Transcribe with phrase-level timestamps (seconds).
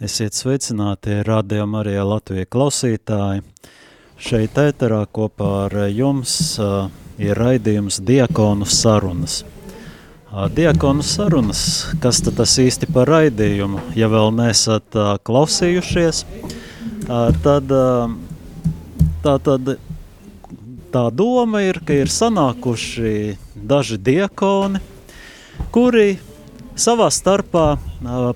[0.00, 3.42] Esiet sveicināti rādījumā arī Latvijas klausītāji.
[4.16, 6.86] Šeit ēterā kopā ar jums uh,
[7.20, 9.42] ir raidījums Diakonu sarunas.
[10.30, 11.60] Uh, Diakonu sarunas,
[12.00, 13.82] kas tad tas īsti par raidījumu?
[13.92, 16.22] Ja vēl neesat uh, klausījušies,
[17.44, 17.76] tad,
[19.20, 19.70] tā, tad
[20.96, 23.36] tā doma ir, ka ir sanākuši
[23.68, 24.80] daži diakoni,
[25.76, 26.14] kuri
[26.80, 27.64] savā starpā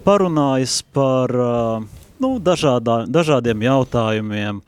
[0.04, 1.32] parunājas par
[2.20, 4.60] nu, dažādā, dažādiem jautājumiem,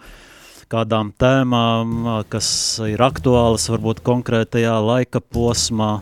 [0.73, 2.49] kādām tēmām, kas
[2.89, 6.01] ir aktuālas varbūt konkrētajā laika posmā.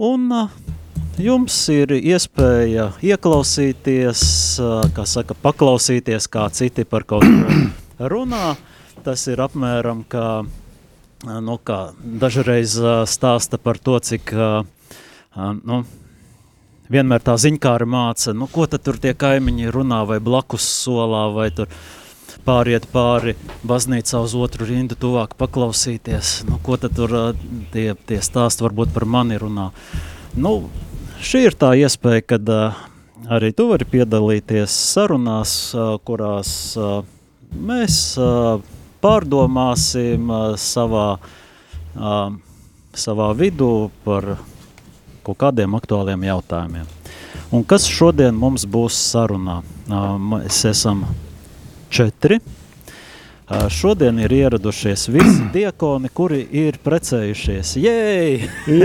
[0.00, 0.32] Un
[1.20, 4.22] jums ir iespēja ieklausīties,
[4.96, 7.58] kā saka, paklausīties, kā citi par kaut ko
[8.14, 8.54] runā.
[9.04, 10.28] Tas ir apmēram kā,
[11.28, 12.78] nu, kā dažreiz
[13.10, 14.32] stāsta par to, cik
[15.60, 15.84] nu,
[16.92, 21.50] vienmēr tā ziņkāra māca, nu, ko tad tur tie kaimiņi runā vai blakus solā vai
[21.54, 21.70] tur
[22.44, 23.34] pāriet pāri
[23.64, 27.14] baznīcā uz otru rindu tuvāk paklausīties, nu, ko tad tur
[27.72, 29.70] tie, tie stāsti varbūt par mani runā.
[30.36, 30.68] Nu,
[31.24, 32.52] šī ir tā iespēja, kad
[33.32, 35.54] arī tu vari piedalīties sarunās,
[36.04, 36.50] kurās
[37.54, 38.00] mēs
[39.04, 41.08] pārdomāsim savā,
[43.04, 43.72] savā vidū
[44.04, 44.34] par
[45.24, 46.86] kaut kādiem aktuāliem jautājumiem.
[47.54, 49.62] Un kas šodien mums būs sarunā?
[49.88, 51.04] Mēs esam
[51.92, 52.40] četri.
[53.70, 57.76] Šodien ir ieradušies visi diakoni, kuri ir precējušies.
[57.84, 58.48] Jej!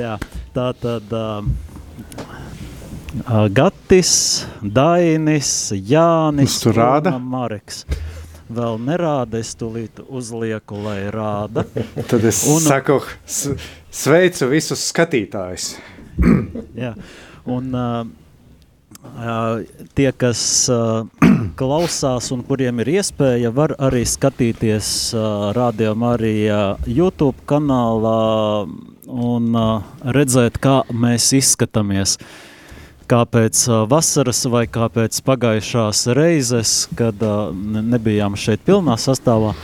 [0.00, 0.14] Jā,
[0.52, 1.40] tā tad uh,
[3.56, 4.12] Gatis,
[4.60, 6.76] Dainis, Jānis un
[7.32, 7.86] Mareks
[8.54, 11.64] vēl nerāda, es tūlīt uzlieku, lai rāda.
[12.10, 13.00] Tad es un, saku,
[13.94, 15.74] sveicu visus skatītājus.
[16.84, 16.92] jā,
[17.48, 18.02] un uh,
[19.96, 20.42] tie, kas
[20.72, 21.06] uh,
[21.60, 28.20] klausās un kuriem ir iespēja, var arī skatīties uh, Radio Marija YouTube kanālā
[29.10, 32.18] un uh, redzēt, kā mēs izskatāmies.
[32.20, 32.49] Uh,
[33.10, 37.18] kā pēc vasaras vai kā pēc pagājušās reizes, kad
[37.90, 39.54] nebijām šeit pilnā sastāvā,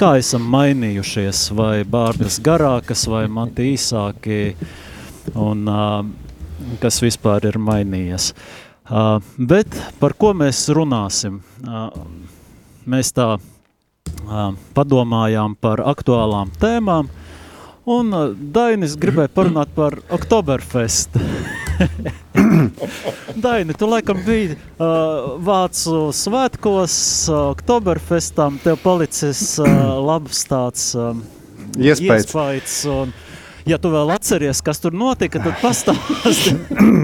[0.00, 4.40] kā esam mainījušies, vai bārdas garākas, vai mati īsāki,
[5.38, 5.66] un
[6.82, 8.32] kas vispār ir mainījies.
[9.38, 11.42] Bet par ko mēs runāsim?
[12.86, 13.36] Mēs tā
[14.74, 17.10] padomājām par aktuālām tēmām,
[17.86, 18.18] un
[18.54, 21.22] Dainis gribēja parunāt par Oktoberfestu.
[23.44, 26.96] Daini, tu laikam biji uh, Vācu svētkos,
[27.30, 29.68] uh, Oktoberfestam, tev palicis uh,
[30.08, 31.22] labs tāds um,
[31.76, 32.26] iespējas.
[32.26, 33.14] iespējas un,
[33.68, 36.56] ja tu vēl atceries, kas tur notika, tad pastāsti.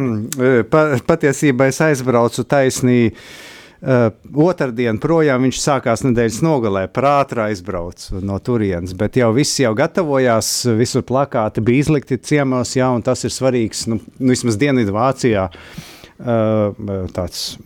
[0.72, 3.16] pa, patiesībā es aizbraucu taisnīgi
[3.82, 4.12] Uh,
[4.46, 10.50] otrdien projām viņš sākās nedēļas nogalē, prātā aizbrauc no turienes, bet jau viss jau gatavojās,
[10.78, 15.48] visur plakāti bija izlikti ciemos, jā, un tas ir svarīgs, nu, nu vismaz Dienvidu Vācijā.
[16.22, 17.56] Uh, tāds,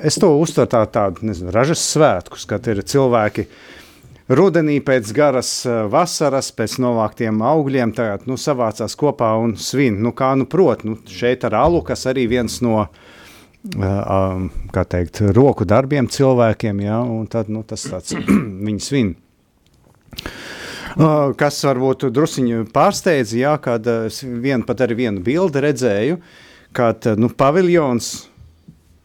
[0.00, 3.44] es to uztveru tā, tādu, nezinu, ražas svētkus, kad ir cilvēki
[4.32, 5.50] rudenī pēc garas
[5.92, 10.96] vasaras, pēc novāktiem augļiem, tagad, nu, savācās kopā un svin, nu, kā nu prot, nu,
[11.04, 13.04] šeit ar alu, kas arī viens no uh,
[13.74, 18.14] kā teikt, roku darbiem cilvēkiem, ja, un tad, nu, tas tāds
[18.66, 19.14] viņi svin.
[21.36, 23.84] Kas varbūt drusciņi pārsteidz, ja, kad
[24.22, 26.20] vien, pat arī vienu bildi redzēju,
[26.76, 28.14] kad, nu, paviljons,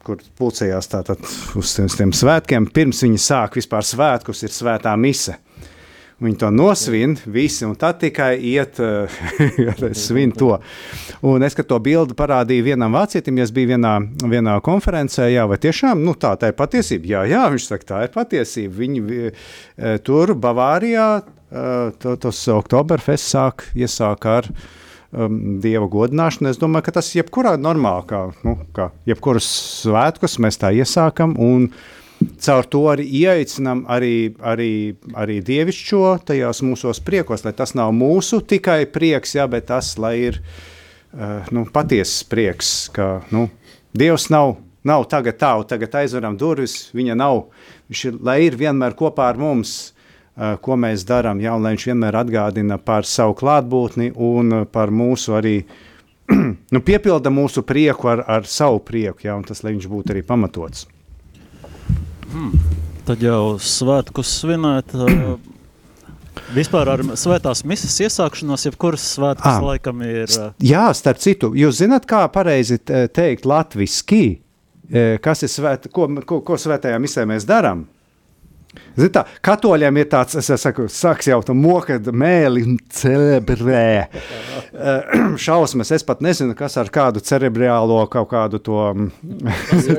[0.06, 1.22] kur pulcējās tātad
[1.60, 5.36] uz tiem, tiem svētkiem, pirms viņi sāk vispār svētkus, ir svētā mise.
[6.22, 9.10] Viņi to nosvin, visi, un tad tikai iet, uh,
[9.98, 10.54] svin to.
[11.26, 13.96] Un es, kad to bildi parādīju vienam vācietim, ja es biju vienā,
[14.30, 18.02] vienā konferencē, jā, vai tiešām, nu tā, tā ir patiesība, jā, jā, viņš saka, tā
[18.06, 18.78] ir patiesība.
[18.84, 19.40] Viņi uh,
[20.06, 26.52] tur Bavārijā, uh, to, tos Oktoberfest sāk, iesāk ar um, dieva godināšanu.
[26.54, 29.50] Es domāju, ka tas jebkurā normālā, kā, nu, kā jebkuras
[29.82, 31.82] svētkus mēs tā iesākam, un uh,
[32.42, 34.72] caur to arī ieaicinām arī, arī,
[35.18, 40.16] arī dievišķo tajās mūsos priekos, lai tas nav mūsu tikai prieks, jā, bet tas, lai
[40.30, 43.50] ir uh, nu, patiesas prieks, ka nu,
[43.92, 44.54] Dievs nav,
[44.88, 47.42] nav tagad tā, tagad aizveram durvis, viņa nav,
[47.92, 51.76] viņš ir, lai ir vienmēr kopā ar mums, uh, ko mēs darām, jā, un lai
[51.76, 55.58] viņš vienmēr atgādina par savu klātbūtni un par mūsu arī,
[56.74, 60.24] nu, piepilda mūsu prieku ar, ar savu prieku, jā, un tas, lai viņš būtu arī
[60.24, 60.88] pamatots.
[62.32, 62.52] Hmm.
[63.06, 64.94] Tad jau svētkus svinēt.
[66.56, 69.64] Vispār ar svētās misijas iesākšanos, jebkuras svētkas Ah.
[69.64, 70.28] laikam ir.
[70.64, 74.40] Jā, starp citu, jūs zināt, kā pareizi te- teikt latviski,
[75.22, 77.86] kas ir svēt, ko, ko, ko svētajā misē mēs darām?
[78.96, 83.84] Ziniet, tā, katoļiem ir tāds, es saku, saks jau tā moka mēli un celebrē.
[84.08, 85.14] Eh,
[85.46, 88.80] Šausmas, es pat nezinu, kas ar kādu cerebrālo kaut kādu to.
[88.96, 89.10] mm,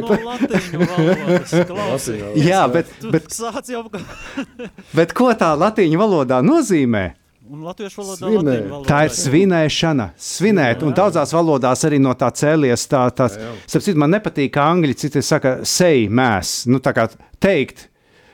[0.01, 2.09] no latīņu valodas.
[2.41, 4.05] Jā, bet, bet, sāc jau, ka-
[4.99, 7.11] bet ko tā latīņu valodā nozīmē?
[7.53, 8.89] un latviešu valodā latīņu valodā.
[8.89, 12.87] Tā ir svinēšana, svinēt, un daudzās valodās arī no tā cēlies.
[12.89, 13.27] Tā, tā,
[13.67, 17.11] starp citu, man nepatīk, kā angļu citi saka, say, mēs, nu, tā kā
[17.43, 17.91] teikt,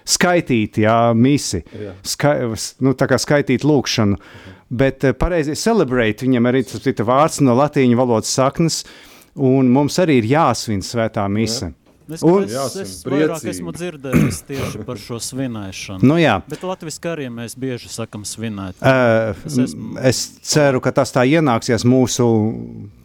[0.08, 1.92] skaitīt, jā, misi, Jā.
[2.02, 2.34] Ska,
[2.80, 4.16] nu, tā kā skaitīt lūkšanu.
[4.68, 8.82] Bet eh, pareizi celebrate, viņam arī tas ir vārds no latīņu valodas saknes,
[9.36, 11.72] un mums arī ir jāsvin svētā mise.
[12.08, 13.50] Es, Un- es, Jāsvin es vairāk priecīgi.
[13.52, 16.00] esmu dzirdējis tieši par šo svinēšanu.
[16.08, 16.38] Nu, jā.
[16.48, 18.80] Bet latviešu arī mēs bieži sakam svinēt.
[18.80, 22.24] Uh, Es esmu- es ceru, ka tas tā ienāksies mūsu,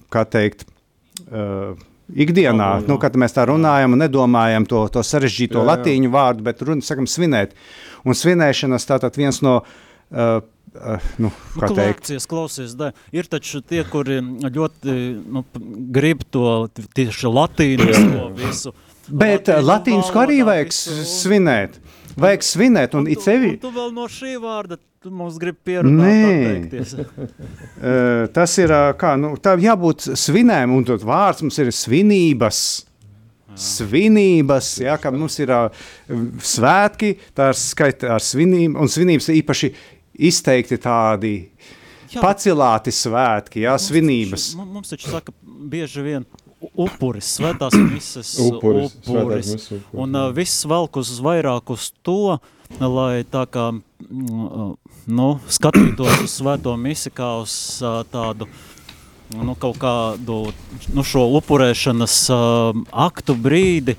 [0.09, 0.63] kā teikt,
[1.27, 1.75] uh,
[2.15, 2.87] ikdienā, Valodā.
[2.91, 5.69] nu, kad mēs tā runājam un nedomājam to, to sarežģīto Jā, jā.
[5.71, 7.55] latīņu vārdu, bet runa, sakam, svinēt.
[8.05, 10.39] Un svinēšanas tātad viens no, uh,
[10.75, 12.91] uh, nu, kā Nu, teikt, Klausies, klausies, da.
[13.15, 15.45] ir taču tie, kuri ļoti nu,
[15.95, 16.67] grib to
[16.97, 18.73] tieši latīnisko visu.
[19.09, 20.99] bet uh, latīņu arī vajag visu.
[21.17, 21.79] svinēt.
[22.13, 25.57] Vajag svinēt, un tu, it sevi, un tu vēl no šī vārda tu mums grib
[25.67, 26.71] pierunāt,
[28.37, 32.63] tas ir, kā, nu, tā jābūt svinēm, un tad vārds mums ir svinības.
[33.53, 35.83] Svinības, jā, ka mums ir uh,
[36.41, 39.69] svētki, tā ir skaita ar svinībām, un svinības īpaši
[40.25, 41.33] izteikti tādi
[42.13, 44.47] Jā, pacilāti svētki, jā, mums svinības.
[44.47, 45.35] Taču, mu- mums taču saka
[45.69, 46.25] bieži vien
[46.79, 49.53] upuris, svētās misas Upuris, svētās upuris.
[49.53, 52.39] misas upuris, Un uh, viss velk uz vairāk uz to,
[52.79, 54.73] lai tā kā, mm, uh,
[55.07, 57.53] nu, skatītos uz svēto misi kā uz
[57.83, 58.47] uh, tādu,
[59.33, 60.53] nu, kaut kādu,
[60.93, 63.97] nu, šo upurēšanas uh, aktu brīdi.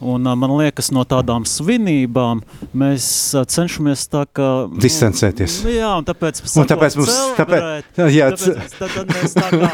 [0.00, 2.42] Un, man liekas, no tādām svinībām
[2.76, 3.06] mēs
[3.48, 4.48] cenšamies tā kā...
[4.68, 5.62] nu, Distancēties.
[5.64, 9.46] Nu, jā, un tāpēc, Un tāpēc mums- celebrēt, tāpēc- jā, tāpēc tad, tad mēs tā
[9.54, 9.70] kā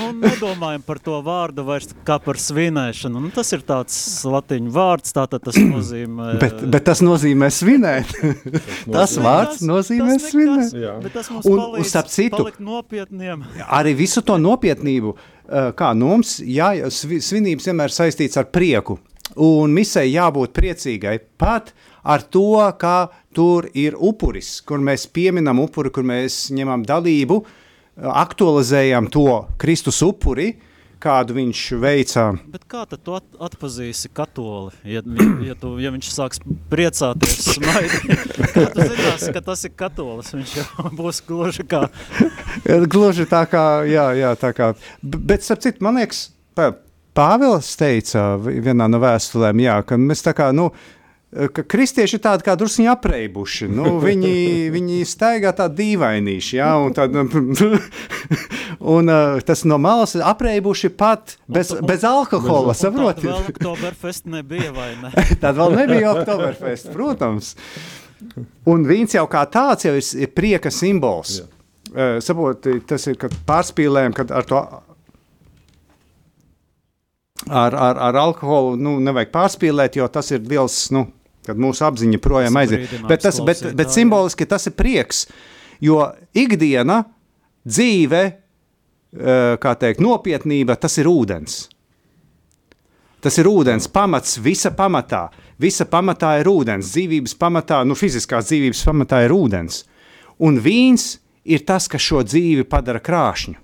[0.00, 3.22] nu, nedomājam par to vārdu vairs kā par svinēšanu.
[3.22, 3.94] Nu, tas ir tāds
[4.26, 6.32] latiņu vārds, tātad tas nozīmē...
[6.42, 8.10] Bet, bet tas nozīmē svinēt.
[8.90, 10.74] tas vārds nozīmē tas svinēt.
[10.82, 10.96] Jā.
[11.04, 13.46] Bet tas mums Un- un palīdz starp citu- palikt nopietniem.
[13.70, 15.14] Arī visu to nopietnību,
[15.76, 18.98] kā nu mums, jā, svi- svinības vienmēr saistīts ar prieku.
[19.36, 21.72] Un misē jābūt priecīgai pat
[22.04, 27.58] ar to, ka tur ir upuris, kur mēs pieminam upuri, kur mēs ņemam dalību, uh,
[28.00, 29.26] aktualizējam to
[29.60, 30.52] Kristus upuri,
[31.02, 32.24] kādu viņš veica.
[32.54, 35.02] Bet kā tad tu at atpazīsi katoli, ja,
[35.44, 36.40] ja, tu, ja viņš sāks
[36.70, 38.22] priecāties, smaidīt?
[38.54, 40.30] Kā tu zināsi, ka tas ir katolis?
[40.36, 41.82] Viņš jau būs gluži kā...
[42.94, 44.72] Gluži tā kā, jā, jā tā kā.
[45.02, 46.28] B- Bet, starp citu, man liekas,
[47.12, 50.70] Pāvils teica vi- vienā no vēstulēm, jā, ka mēs tā kā, nu,
[51.32, 53.68] ka kristieši ir tādi kā druskuļi apreibuši.
[53.72, 54.32] Nu, viņi,
[54.74, 57.16] viņi staigā tā dīvainīši, jā, un, tād,
[58.96, 63.30] un uh, tas no malas ir apreibuši pat bez, Un- bez alkohola, Un saprotiet?
[63.30, 65.12] vēl Oktoberfest nebija, vai ne?
[65.42, 67.54] Tad vēl nebija Oktoberfest, protams.
[68.70, 71.40] Un vīns jau kā tāds jau ir, ir prieka simbols.
[71.92, 74.60] Uh, Saproti, tas ir kad pārspīlējam, kad ar to.
[77.50, 81.08] Ar, ar, ar alkoholu nu, nevajag pārspīlēt, jo tas ir liels, nu,
[81.46, 82.90] kad mūsu apziņa projām aiziet.
[83.08, 83.94] Bet, tas, bet, bet klausītājiem.
[83.96, 85.26] simboliski tas ir prieks,
[85.82, 86.00] jo
[86.38, 87.02] ikdiena,
[87.66, 91.66] dzīve, eh, kā teikt, nopietnība, tas ir ūdens.
[93.22, 95.28] Tas ir ūdens pamats, visa pamatā.
[95.62, 96.90] Visa pamatā ir ūdens.
[96.90, 99.84] Dzīvības pamatā, nu, fiziskās dzīvības pamatā ir ūdens.
[100.42, 103.61] Un vīns ir tas, kas šo dzīvi padara krāšņu.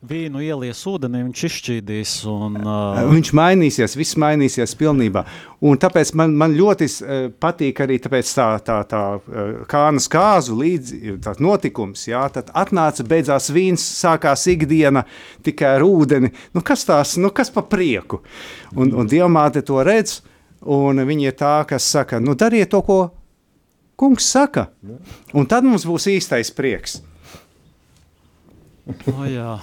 [0.00, 2.12] Vīnu ielies ūdenī, viņš izšķīdīs.
[2.32, 5.26] Un, uh, Viņš mainīsies, viss mainīsies pilnībā.
[5.68, 10.56] Un tāpēc man, man ļoti uh, patīk arī tāpēc tā, tā, tā uh, kānas kāzu
[10.56, 12.06] līdzi, notikums.
[12.08, 15.04] Jā, tad atnāca beidzās vīns, sākās ikdiena
[15.44, 16.32] tikai ar ūdeni.
[16.56, 18.22] Nu, kas tās, nu, kas pa prieku?
[18.72, 20.22] Un, un Dievmāte to redz,
[20.64, 23.02] un viņa ir tā, kas saka, nu, dariet to, ko
[24.00, 24.70] kungs saka.
[25.36, 27.02] Un tad mums būs īstais prieks.
[28.90, 29.58] Oh, jā,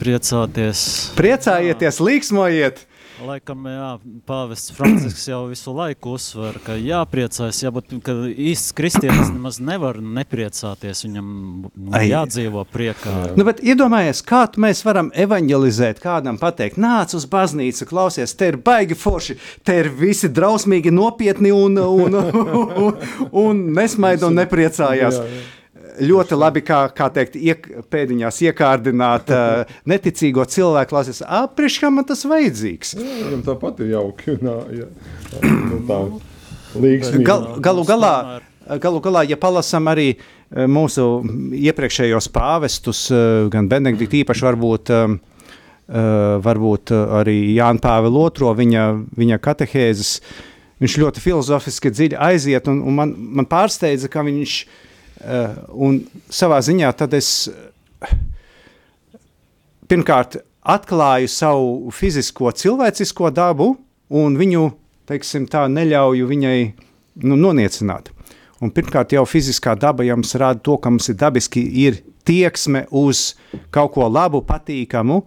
[0.00, 0.84] priecāties.
[1.18, 2.84] Priecājieties, līksmojiet!
[3.18, 3.88] Laikam, jā,
[4.28, 11.02] pāvests Francisks jau visu laiku uzsver, ka jāpriecājas, jābūt, ka īsts kristietis nemaz nevar nepriecāties,
[11.02, 11.32] viņam
[11.66, 13.16] nu, jādzīvo priekā.
[13.34, 18.62] Nu, bet iedomājies, kā mēs varam evanģelizēt, kādam pateikt, nāc uz baznīcu, klausies, te ir
[18.62, 23.06] baigi forši, te ir visi drausmīgi nopietni un, un, un, un,
[23.42, 25.24] un nesmaida un nepriecājās.
[25.24, 25.46] Jā, jā
[26.00, 31.22] ļoti labi, kā, kā teikt, iek, pēdiņās iekārdināt uh, neticīgo cilvēku klases.
[31.22, 32.94] Apriekš, man tas vajadzīgs.
[32.98, 34.36] Jā, viņam tāpat ir jauki.
[34.46, 34.88] Nā, jā.
[35.44, 36.00] Nu, tā,
[36.78, 37.24] līgsmīgi.
[37.26, 38.14] Gal, galu galā,
[38.82, 40.12] galu galā, ja palasam arī
[40.48, 41.06] mūsu
[41.58, 43.06] iepriekšējos pāvestus,
[43.52, 44.92] gan Benedikta īpaši varbūt,
[46.44, 48.84] varbūt arī Jāna Pāvila II, viņa,
[49.18, 50.14] viņa katehēzes,
[50.80, 54.87] viņš ļoti filozofiski dziļi aiziet, un, un man, man pārsteidza, ka viņš uh, Uh,
[55.74, 57.48] un savā ziņā tad es
[59.88, 63.72] pirmkārt atklāju savu fizisko, cilvēcisko dabu,
[64.12, 64.68] un viņu,
[65.08, 66.58] teiksim, tā neļauju viņai
[67.24, 68.12] nu, noniecināt.
[68.60, 73.32] Un pirmkārt, jau fiziskā daba jums rāda to, ka mums ir dabiski ir tieksme uz
[73.74, 75.20] kaut ko labu, patīkamu,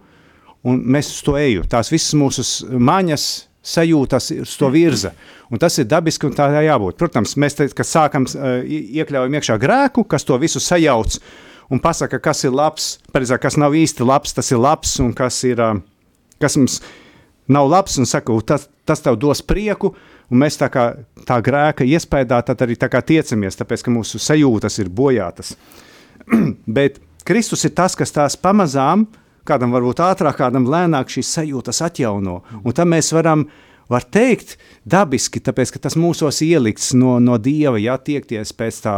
[0.67, 1.65] un mēs uz to ejam.
[1.71, 2.45] Tās visas mūsu
[2.77, 3.27] maņas,
[3.61, 5.13] sajūtas uz to virza.
[5.51, 6.97] Un tas ir dabiski un tā jābūt.
[6.99, 11.19] Protams, mēs te, sākam iekļaujam iekšā grēku, kas to visu sajauc
[11.71, 15.37] un pasaka, kas ir labs, pareizāk, kas nav īsti labs, tas ir labs un kas,
[15.47, 15.61] ir,
[16.41, 16.81] kas mums
[17.51, 19.93] nav labs un saka, tas, tas tev dos prieku,
[20.31, 20.89] un mēs tā kā
[21.27, 25.55] tā grēka iespējā tad arī tā kā tiecamies, tāpēc, ka mūsu sajūtas ir bojātas.
[26.79, 31.83] Bet Kristus ir tas, kas tās pamazām uh, kādam varbūt ātrāk, kādam lēnāk šīs sajūtas
[31.89, 32.39] atjauno.
[32.63, 33.45] Un tam mēs varam
[33.91, 34.55] var teikt,
[34.87, 38.95] dabiski, tāpēc ka tas mūsos ielikts no, no dieva, ja tiekties pēc tā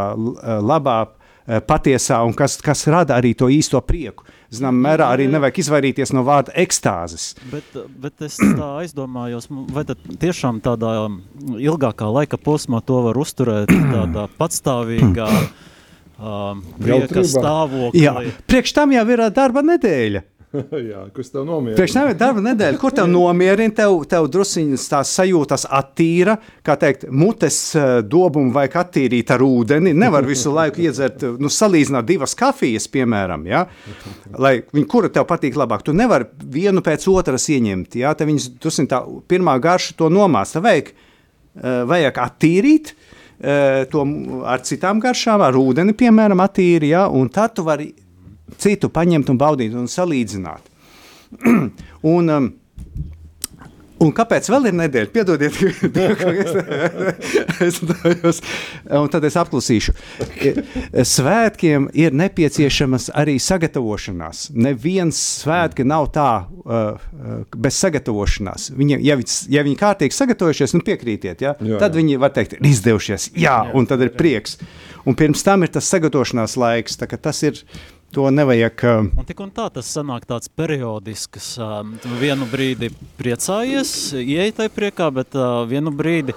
[0.62, 1.00] labā,
[1.44, 4.24] patiesā, un kas, kas rada arī to īsto prieku.
[4.54, 7.34] Zinām, mērā arī nevajag izvairīties no vārda ekstāzes.
[7.52, 10.94] Bet, bet es tā aizdomājos, vai tad tiešām tādā
[11.58, 15.30] ilgākā laika posmā to var uzturēt tādā patstāvīgā
[16.84, 18.06] prieka stāvoklī?
[18.06, 18.16] Jā,
[18.48, 20.24] priekš tam jau ir darba nedēļa.
[20.92, 21.78] Jā, kas tev nomierina?
[21.78, 26.76] Priekš tam ir darba nedēļa, kur tev nomierina, tev, tev drusiņas tās sajūtas attīra, kā
[26.80, 29.96] teikt, mutes eh, dobumu vajag attīrīt ar ūdeni.
[29.98, 33.64] Nevar visu laiku iedzert, nu, salīdzināt divas kafijas, piemēram, ja?
[34.38, 35.86] lai viņi, kura tev patīk labāk.
[35.88, 38.14] Tu nevari vienu pēc otras ieņemt, ja?
[38.18, 40.62] Te viņas, drusiņ tā pirmā garša to nomāsta.
[40.64, 42.94] Vajag, eh, vajag attīrīt,
[43.42, 44.06] eh, to
[44.46, 47.08] ar citām garšām, ar ūdeni, piemēram, attīri, ja?
[47.10, 47.90] un tad tu vari
[48.58, 50.70] citu paņemt un baudīt un salīdzināt.
[52.14, 52.52] un, um,
[54.04, 55.10] Un kāpēc vēl ir nedēļa?
[55.14, 55.56] Piedodiet,
[57.68, 58.42] es dojos,
[59.00, 59.92] un tad es apklusīšu.
[61.08, 64.38] Svētkiem ir nepieciešamas arī sagatavošanās.
[64.58, 66.82] Neviens svētki nav tā uh, uh
[67.64, 68.62] bez sagatavošanās.
[68.76, 71.52] Viņi, ja, viņi, ja viņi kārtīgi sagatavojušies, nu piekrītiet, ja?
[71.60, 71.98] jā, tad jā.
[72.02, 74.52] viņi var teikt, ir izdevušies, jā, un tad ir prieks.
[75.08, 77.54] Un pirms tam ir tas sagatavošanās laiks, tā, tas ir
[78.14, 78.84] To nevajag.
[78.84, 79.08] Uh...
[79.18, 81.56] Un tik un tā tas sanāk tāds periodisks.
[81.58, 86.36] Um, vienu brīdi priecājies, ieej tai priekā, bet uh, vienu brīdi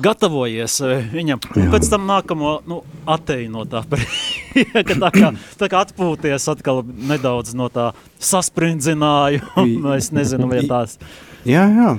[0.00, 0.78] gatavojies
[1.12, 1.42] viņam.
[1.44, 1.66] Jā.
[1.74, 5.30] Pēc tam nākamo nu, atteju no tā prieka, tā kā,
[5.60, 9.94] tā kā atpūties atkal nedaudz no tā saspringzinājuma.
[10.00, 10.96] es nezinu, vai tās.
[11.44, 11.90] Jā, jā.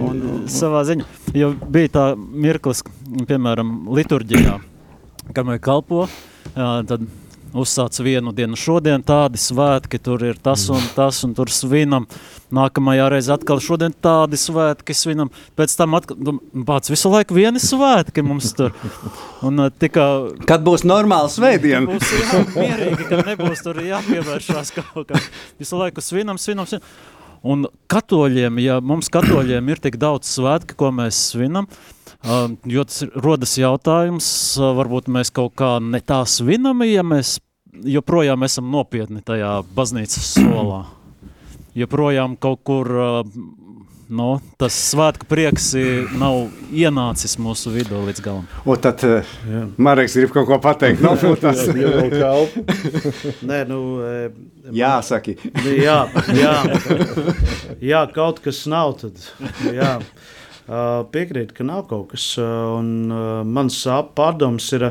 [0.00, 1.04] Un, un, savā ziņā.
[1.36, 2.80] Jo bija tā mirklis,
[3.28, 4.56] piemēram, liturģijā,
[5.36, 6.06] kad mēs kalpo,
[6.56, 7.04] tad
[7.62, 8.58] uzsāc vienu dienu.
[8.58, 12.06] Šodien tādi svētki, tur ir tas un tas, un tur svinam.
[12.54, 15.32] Nākamajā reizē atkal šodien tādi svētki svinam.
[15.58, 18.76] Pēc tam atkal, pats visu laiku vieni svētki mums tur.
[19.46, 20.06] Un, uh, tika,
[20.48, 21.84] kad būs normāli svētdiena?
[21.90, 25.20] Būs jā, mierīgi, kad nebūs tur jāpievēršās kaut kā.
[25.60, 26.86] Visu laiku svinam, svinam, svinam.
[27.46, 31.68] Un katoļiem, ja mums katoļiem ir tik daudz svētki, ko mēs svinam,
[32.24, 37.36] uh, jo tas rodas jautājums, uh, varbūt mēs kaut kā ne tā svinam, ja mēs
[37.84, 40.84] joprojām esam nopietni tajā baznīcas solā.
[41.76, 42.88] Joprojām kaut kur
[44.08, 44.28] no,
[44.60, 45.72] tas svētku prieks
[46.16, 48.46] nav ienācis mūsu vidū līdz galam.
[48.64, 49.02] O tad
[49.76, 51.02] Mareks grib kaut ko pateikt.
[51.04, 51.66] No, tas
[53.50, 53.80] Nē, nu,
[54.72, 55.36] jā, saki.
[55.76, 55.98] jā,
[56.38, 56.54] jā,
[57.82, 59.20] jā, kaut kas nav tad.
[59.74, 59.98] Jā.
[60.66, 62.24] Piekrīt, ka nav kaut kas.
[62.40, 63.06] Un
[63.46, 63.76] mans
[64.18, 64.88] pārdoms ir,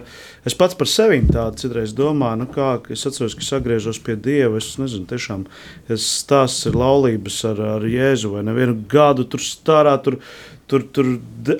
[0.47, 4.15] es pats par sevi tādu citreiz domāju, nu kā es atceros, ka es atgriežos pie
[4.15, 4.61] Dieva.
[4.61, 5.43] Es nezinu, tiešām
[5.91, 9.97] es stāsts ir laulības ar, ar Jēzu vai nevienu gadu tur stārā.
[10.03, 10.21] Tur,
[10.65, 11.05] Tur, tur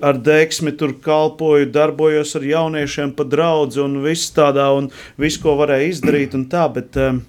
[0.01, 4.88] ar deksmi tur kalpoju, darbojos ar jauniešiem, pa draugu un viss tādā, un
[5.22, 6.34] viss, ko varēja izdarīt.
[6.50, 7.19] Tā, bet, uh,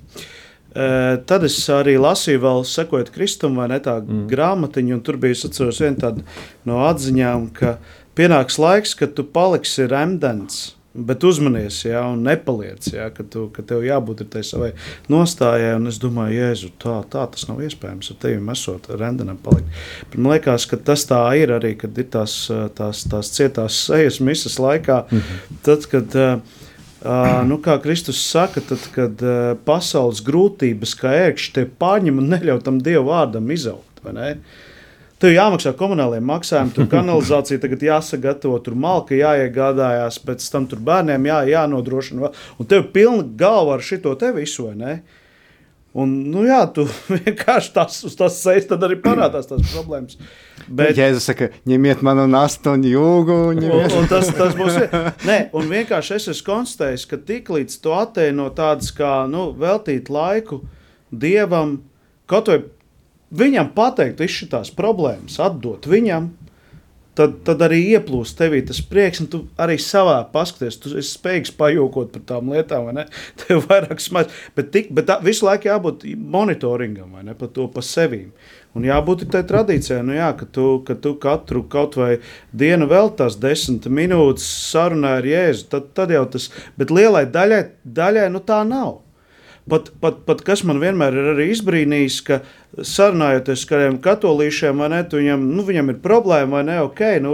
[1.26, 4.24] tad es arī lasīju, vēl sekojot Kristum, vai ne tā mm.
[4.30, 6.24] grāmatiņu, un tur bija atceros viena tāda
[6.68, 7.76] no atziņām, ka
[8.18, 10.76] pienāks laiks, kad tu paliksi remdens.
[10.96, 14.70] Bet uzmanies, ja, nepaliec, ja, ka, tu, ka tev jābūt tai savai
[15.12, 15.74] nostājai.
[15.90, 18.14] Es domāju, Jēzu, tā, tā tas nav iespējams.
[18.14, 19.68] Ar tevi esot rendenam palikt.
[20.08, 22.38] Bet man liekas, ka tas tā ir arī, kad ir tās,
[22.78, 25.02] tās, tās cietās sejas misas laikā.
[25.10, 25.60] Mm -hmm.
[25.68, 26.64] Tad, kad, uh,
[27.46, 32.62] nu, kā Kristus saka, tad, kad uh, pasaules grūtības kā ērkšķi te paņem un neļauj
[32.66, 34.00] tam Dievu vārdam izaugt.
[35.16, 41.28] Tev jāmaksā komunālajiem maksājumiem, tur kanalizācija tagad jāsagatavo, tur malka jāiegādājās, pēc tam tur bērniem
[41.30, 42.32] jā, jānodrošina.
[42.60, 44.98] Un tev ir pilna galva ar šito te visu, vai ne?
[45.96, 46.84] Un, nu jā, tu
[47.14, 50.18] vienkārši tas uz tās sejas arī parādās tās problēmas.
[50.66, 53.36] Bet, Jēzus saka, ņemiet manu nastu un jūgu.
[53.54, 54.76] Un, un, un tas, tas būs.
[55.28, 60.60] Nē, un vienkārši es esmu konstatējis, ka tiklīdz tu attēno tādas kā nu, veltīt laiku
[61.14, 61.78] Dievam,
[62.28, 62.58] kaut vai
[63.30, 66.28] viņam pateikt šīs problēmas, atdot viņam,
[67.16, 71.54] tad, tad arī ieplūst tevī tas prieks, un tu arī savā paskaties, tu esi spējīgs
[71.58, 73.06] pajūkot par tām lietām, vai ne?
[73.40, 76.06] Tev vairāk smaids, bet, tik, bet tā, visu laiku jābūt
[76.36, 78.30] monitoringam, vai ne, par to pa sevīm.
[78.76, 82.18] Un jābūt tai tradīcijai, nu jā, ka, tu, ka tu katru kaut vai
[82.52, 87.62] dienu vēl tās desmit minūtes sarunā ar Jēzu, tad, tad jau tas, bet lielai daļai,
[87.96, 88.98] daļai nu tā nav.
[89.66, 92.36] Pat, pat, pat kas man vienmēr ir izbrīnījis, ka
[92.86, 96.76] sarunājoties ar kādiem katolīšiem, ne, viņam, nu, viņam ir problēma, vai ne?
[96.84, 97.32] Ok, nu,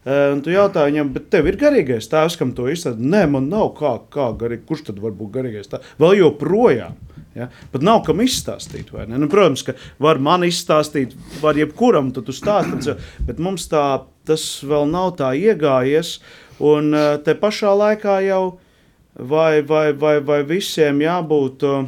[0.00, 2.96] e, un tu jautā viņam, bet tev ir garīgais tēvs, kam to izsaka.
[2.96, 5.92] Nē, man nav kā, kā garīgi, kurš tad var būt garīgais tēvs?
[6.00, 6.96] Vēl joprojām.
[7.36, 7.50] Ja?
[7.74, 8.94] Pat nav kam izstāstīt.
[9.10, 11.12] Nu, protams, ka var man izstāstīt,
[11.44, 12.94] var jebkuram tu stāstīt,
[13.28, 13.84] bet mums tā,
[14.24, 16.16] tas vēl nav tā iegājies.
[16.64, 18.44] Un e, te pašā laikā jau
[19.14, 21.64] vai, vai, vai, vai visiem jābūt.
[21.64, 21.86] Uh,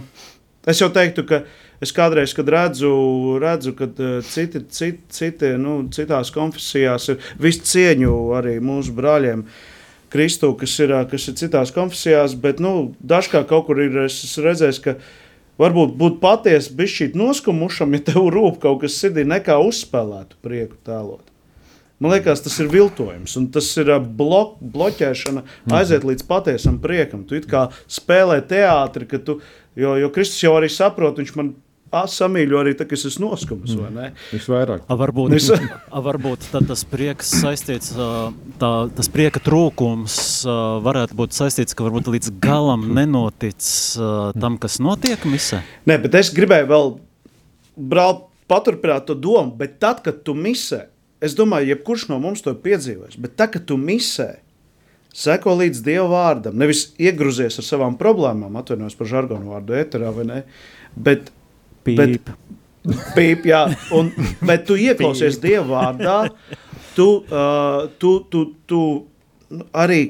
[0.67, 1.43] es jau teiktu, ka
[1.83, 2.93] es kādreiz, kad redzu,
[3.43, 9.47] redzu ka uh, citi, citi, citi nu, citās konfesijās ir visu cieņu arī mūsu brāļiem.
[10.13, 14.83] Kristu, kas ir, uh, kas ir citās konfesijās, bet nu, dažkārt kaut kur ir redzējis,
[14.85, 14.99] ka
[15.61, 20.79] varbūt būt patiesi bija šī noskumušam, ja tev rūp kaut kas sirdī, nekā uzspēlētu prieku
[20.87, 21.36] tēlot.
[21.97, 23.89] Man liekas, tas ir viltojums, un tas ir
[24.19, 25.77] blok, bloķēšana, mhm.
[25.79, 27.25] aiziet līdz patiesam priekam.
[27.29, 29.41] Tu kā spēlē teātri, tu,
[29.79, 31.55] jo, jo Kristus jau arī saprot, viņš man
[31.93, 33.73] samīļo arī kad es esmu noskums.
[33.79, 34.17] Mm.
[34.33, 34.85] Visvairāk.
[34.89, 35.49] A, varbūt, es...
[35.97, 37.95] a, varbūt tas prieks saistīts,
[38.61, 40.19] tā, tas prieka trūkums
[40.85, 43.63] varētu būt saistīts, ka varbūt līdz galam nenotic
[44.37, 45.63] tam, kas notiek misē.
[45.89, 46.93] Nē, bet es gribēju vēl
[47.77, 50.87] brāl, paturpināt to domu, bet tad, kad tu misē,
[51.25, 53.17] Es domāju, jebkurš no mums to ir piedzīvojis.
[53.23, 54.37] Bet tā, ka tu misē,
[55.17, 60.27] seko līdz Dieva vārdam, nevis iegruzies ar savām problēmām, atvainojos par žargonu vārdu eterā vai
[60.29, 60.43] ne,
[60.93, 61.31] bet,
[61.87, 62.03] pīp.
[62.03, 62.33] bet,
[63.17, 63.63] pīp, jā,
[63.97, 64.13] un,
[64.45, 66.19] bet tu ieklausies Dieva vārdā,
[66.99, 68.83] tu, uh, tu, tu, tu
[69.73, 70.03] arī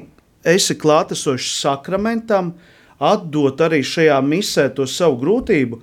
[0.47, 2.51] esi klātesošs sakramentam,
[2.99, 5.79] atdot arī šajā misē to savu grūtību,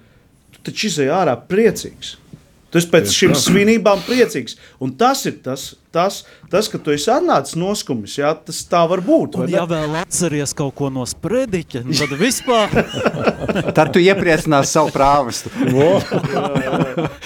[0.53, 2.17] tu taču izēj ārā priecīgs.
[2.75, 4.57] Tu esi pēc šīm svinībām priecīgs.
[4.83, 6.17] Un tas ir tas, tas,
[6.51, 8.17] tas ka tu esi atnācis noskumis.
[8.19, 9.39] Jā, tas tā var būt.
[9.39, 12.75] Un, ja vēl atceries kaut ko no sprediķa, nu tad vispār.
[13.79, 15.55] tad tu iepriecinās savu prāvestu.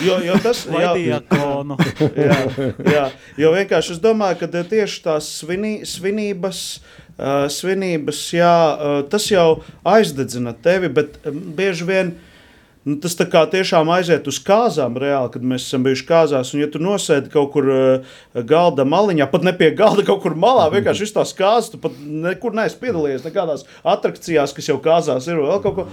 [0.04, 1.80] jo, jo tas ir diakonu.
[2.28, 2.38] jā,
[2.84, 3.08] jā,
[3.40, 6.64] jo vienkārši es domāju, ka tieši tās svinī, svinības.
[7.18, 8.46] Uh, svinības, jā,
[8.78, 12.28] uh, tas jau aizdedzina tevi, bet um, bieži vien uh,
[12.87, 16.53] Nu, tas tā kā tiešām aiziet uz kāzām, reāli, kad mēs esam bijuši kāzās.
[16.55, 20.37] Un, ja tu nosēdi kaut kur uh, galda maliņā, pat ne pie galda, kaut kur
[20.38, 25.27] malā, vienkārši viss tās kāzas, tu pat nekur neesi piedalījies nekādās atrakcijās, kas jau kāzās
[25.31, 25.88] ir vēl kaut ko.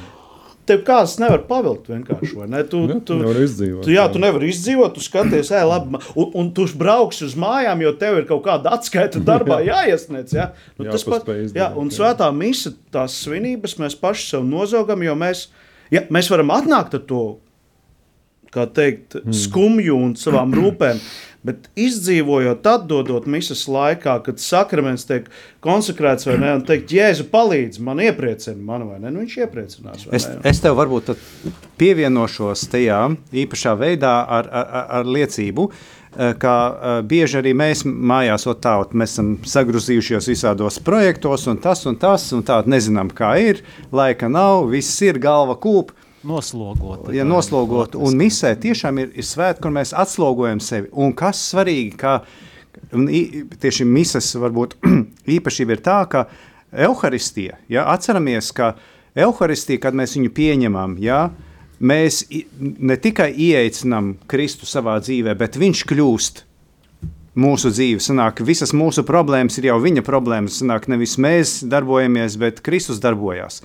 [0.66, 2.40] Tev kāds nevar pavilkt vienkārši.
[2.50, 2.64] Ne?
[2.66, 3.84] Tu, ja, tu nevari izdzīvot.
[3.86, 6.00] Tu, jā, tu nevari izdzīvot, tu skaties, ej, labi.
[6.18, 10.34] Un, un tu brauksi uz mājām, jo tev ir kaut kāda atskaita darbā jāiesniedz.
[10.34, 10.48] Ja?
[10.80, 15.14] Nu, jā, tas pat, jā, un svētā misa, tās svinības mēs paši sev nozaugam, jo
[15.22, 15.46] mēs mēs
[15.94, 17.24] ja, mēs varam atnākt ar to
[18.56, 19.36] teikt, mm.
[19.36, 21.02] skumju un savām rūpēm.
[21.46, 25.28] Bet izdzīvojot, atdodot misijas laikā, kad sakraments tiek
[25.62, 30.08] konsekrēts, vai ne, un teikt, Jēzu palīdz man, iepriecina man, vai ne, nu viņš iepriecinās.
[30.16, 31.12] Es, es tev varbūt
[31.78, 33.02] pievienošos tajā
[33.46, 39.14] īpašā veidā ar, ar, ar liecību, eh, ka eh, bieži arī mēs mājās otāut, mēs
[39.14, 43.62] esam sagruzījušies visādos projektos, un tas un tas, un tā nezinām, kā ir,
[43.94, 47.08] laika nav, viss ir galva kūpa noslogot.
[47.14, 50.90] Ja noslogot, un misē tiešām ir, ir svētki, kur mēs atslogojam sevi.
[50.92, 52.20] Un kas svarīgi, ka
[53.62, 54.78] tieši mises varbūt
[55.38, 56.26] īpašība ir tā, ka
[56.86, 58.74] Euharistija, ja, atceramies, ka
[59.16, 61.30] Euharistija, kad mēs viņu pieņemam, ja,
[61.80, 62.26] mēs
[62.60, 66.44] ne tikai ieeicinām Kristu savā dzīvē, bet viņš kļūst
[67.40, 68.04] mūsu dzīve.
[68.04, 70.62] Sanāk, visas mūsu problēmas ir jau viņa problēmas.
[70.62, 73.62] Sanāk, nevis mēs darbojamies, bet Kristus darbojas.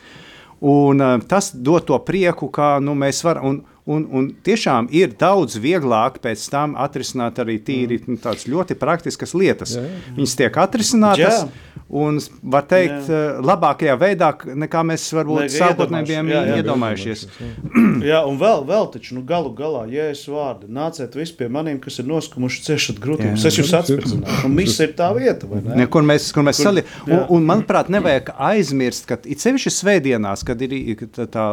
[0.61, 3.47] Un, uh, tas dod to prieku, kā nu, mēs varam.
[3.49, 8.77] Un, un, un tiešām ir daudz vieglāk pēc tam atrisināt arī tīri nu, tādas ļoti
[8.81, 9.77] praktiskas lietas.
[9.79, 10.15] Jā, jā.
[10.19, 11.43] Viņas tiek atrisinātas.
[11.45, 11.69] Jā.
[11.91, 14.29] Un var teikt, uh, labākajā veidā,
[14.63, 16.59] nekā mēs varbūt sākotnēji bijām jā, jā.
[16.61, 17.25] iedomājušies.
[18.11, 21.99] Jā, un vēl, vēl taču, nu, galu galā, jēzus vārdi, nāciet visi pie maniem, kas
[21.99, 23.43] ir noskumuši ciešat grūtības.
[23.43, 23.51] Jā.
[23.51, 25.81] Es jūs atspērdzināšu, un viss ir tā vieta, vai ne?
[25.83, 26.87] Ne, kur mēs, kur mēs Kur- sali...
[27.09, 27.21] un, jā.
[27.35, 30.79] un, manuprāt, nevajag aizmirst, ka it sevišķi svētdienās, kad ir
[31.11, 31.49] tā, tā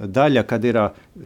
[0.00, 0.78] daļa, kad ir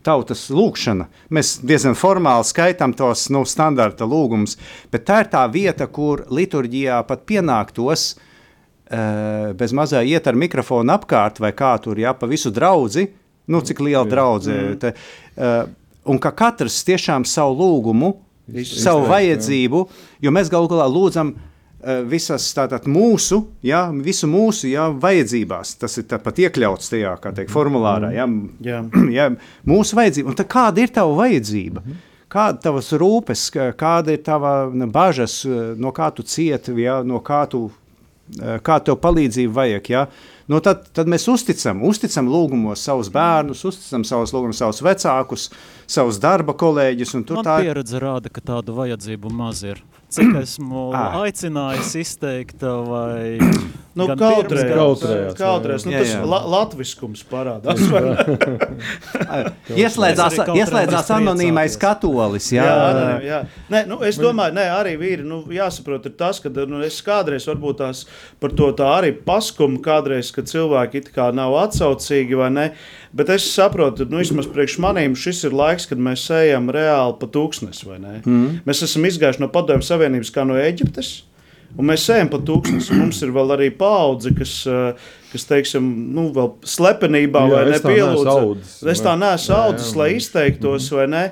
[0.06, 4.56] tautas lūkšana, mēs diezgan formāli skaitām tos nu, standarta lūgumus,
[4.92, 8.14] bet tā ir tā vieta, kur liturģijā pat pienāktos
[9.58, 13.08] bez mazā iet ar mikrofonu apkārt vai kā tur, jā, pa visu draudzi,
[13.50, 14.58] nu, cik liela draudze.
[14.80, 14.92] Te,
[16.04, 18.12] un ka katrs tiešām savu lūgumu,
[18.52, 19.80] Iz- savu vajadzību,
[20.20, 21.50] jo mēs galu galā lūdzam uh,
[22.08, 25.74] visas tātad mūsu, jā, visu mūsu jā, vajadzībās.
[25.82, 28.12] Tas ir pat iekļauts tajā, kā teikt, formulārā.
[28.14, 28.26] Jā,
[28.64, 28.80] Jā.
[29.18, 29.28] jā,
[29.68, 30.32] mūsu vajadzība.
[30.32, 31.82] Un tad kāda ir tava vajadzība?
[32.34, 34.54] Kāda ir tavas rūpes, kā- kāda ir tava
[34.90, 37.70] bažas, eh, no kā tu cieti, jā, no kā tu,
[38.40, 39.90] eh, kā tev palīdzību vajag?
[39.92, 40.06] Jā?
[40.50, 45.46] Nu, tad, tad mēs uzticam, uzticam lūgumos savus bērnus, uzticam savus lūgumus, savus vecākus,
[45.86, 47.14] savus darba kolēģus.
[47.14, 49.80] un tur Man tā pieredze rāda, ka tādu vajadzību maz ir.
[50.12, 51.16] Cik esmu Ah.
[51.24, 53.38] aicinājis izteikt, vai
[53.94, 56.22] Nu, kādreiz, Kautrējās, kādreiz, nu, jā, tas jā.
[56.26, 57.78] la, latviskums parādās.
[59.84, 62.48] Ieslēdzās, ieslēdzās anonīmais katolis.
[62.56, 63.38] Jā, Jā, jā, jā.
[63.70, 67.46] Nē, nu, es domāju, ka arī vīri nu, jāsaprot, ir tas, ka nu, es kādreiz
[67.50, 68.02] varbūt tās
[68.42, 72.68] par to tā arī paskumu, kādreiz, kad cilvēki it kā nav atsaucīgi vai ne.
[73.14, 77.28] Bet es saprotu, nu, vismaz priekš manīm šis ir laiks, kad mēs ejam reāli pa
[77.30, 78.16] tūkstnesi, vai ne?
[78.24, 78.64] Mm.
[78.66, 81.20] Mēs esam izgājuši no Padomju Savienības kā no Eģiptes.
[81.74, 82.92] Un mēs ejam pa tūkstnesi.
[82.94, 87.62] un Mums ir vēl arī paudze, kas, eh, kas teiksim, nu, vēl slepenībā Jā, vai
[87.72, 88.68] nepielūdz.
[88.92, 89.26] Es tā ne?
[89.26, 91.24] neesmu audzis, lai izteiktos, vai ne?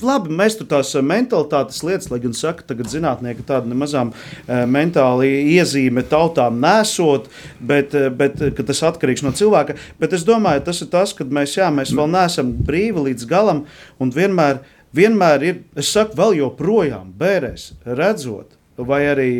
[0.00, 4.64] Labi, mēs tur tās eh, mentalitātes lietas, lai gan saka, tagad zinātnieki tādu nemazām eh,
[4.64, 7.28] mentāli iezīme tautām nesot,
[7.60, 9.76] bet, bet tas atkarīgs no cilvēka.
[10.00, 13.66] Bet es domāju, tas ir tas, ka mēs, jā, mēs vēl neesam brīvi līdz galam
[14.00, 14.64] un vienmēr,
[14.96, 18.55] vienmēr ir, es saku, vēl joprojām bērēs redzot.
[18.76, 19.30] Vai arī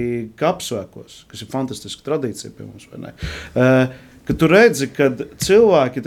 [0.41, 2.87] kapsvēkos, kas ir fantastiska tradīcija pie mums.
[2.97, 3.13] ne?
[3.55, 3.97] Eh,
[4.27, 6.01] Kad tu redzi, ka cilvēki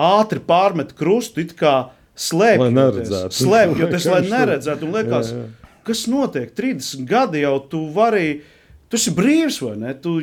[0.00, 3.36] ātri pārmet krustu, it kā slēpj, Lai neredzētu.
[3.36, 4.86] slēpjoties, lai neredzētu.
[4.86, 5.74] Un liekas, Jā, jā.
[5.84, 6.54] kas notiek?
[6.56, 8.40] 30 gadi jau tu vari,
[8.88, 9.92] tu esi brīvs vai ne?
[10.00, 10.14] Tu,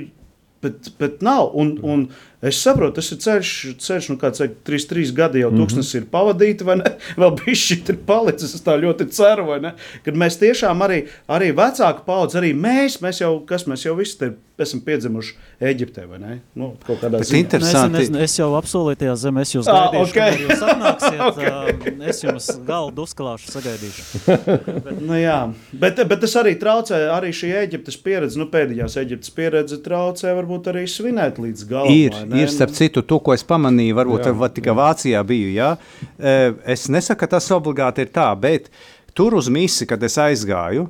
[0.65, 1.52] bet, bet nav.
[1.54, 2.08] Un, un
[2.41, 3.51] es saprotu, tas ir ceļš,
[3.86, 6.93] ceļš nu, kāds ir 3, 3 gadi jau tūkstnes ir pavadīti, vai ne?
[7.21, 8.56] Vēl bija šī ir palicis.
[8.58, 9.73] Es tā ļoti ceru, vai ne?
[10.06, 14.17] Kad mēs tiešām arī, arī vecāku paudzi, arī mēs, mēs jau, kas mēs jau visi
[14.21, 15.32] te esam piedzimuši
[15.65, 16.36] Eģiptē, vai ne?
[16.58, 17.39] Nu, kaut kādā Bet ziņā.
[17.41, 18.01] inter- Nē, Es, Interesanti.
[18.21, 20.17] es, es jau apsolītajā zemē, es jūs Ah, gaidīšu, ok.
[20.21, 20.43] okay.
[20.43, 21.21] jūs atnāksiet.
[21.32, 21.93] okay.
[22.12, 24.04] Es jums galdu uzklāšu, sagaidīšu.
[25.08, 25.38] Nu, jā,
[25.82, 30.69] bet, bet tas arī traucē, arī šī Eģiptes pieredze, nu, pēdējās Eģiptes pieredze traucē varbūt
[30.73, 31.89] arī svinēt līdz galam.
[31.93, 32.41] Ir, ne?
[32.44, 35.52] ir starp citu, to, ko es pamanīju, varbūt Jā, tikai Vācijā biju.
[35.56, 35.76] Ja?
[36.17, 38.70] E, Es nesaku, ka tas obligāti ir tā, bet
[39.17, 40.88] tur uz misiju, kad es aizgāju,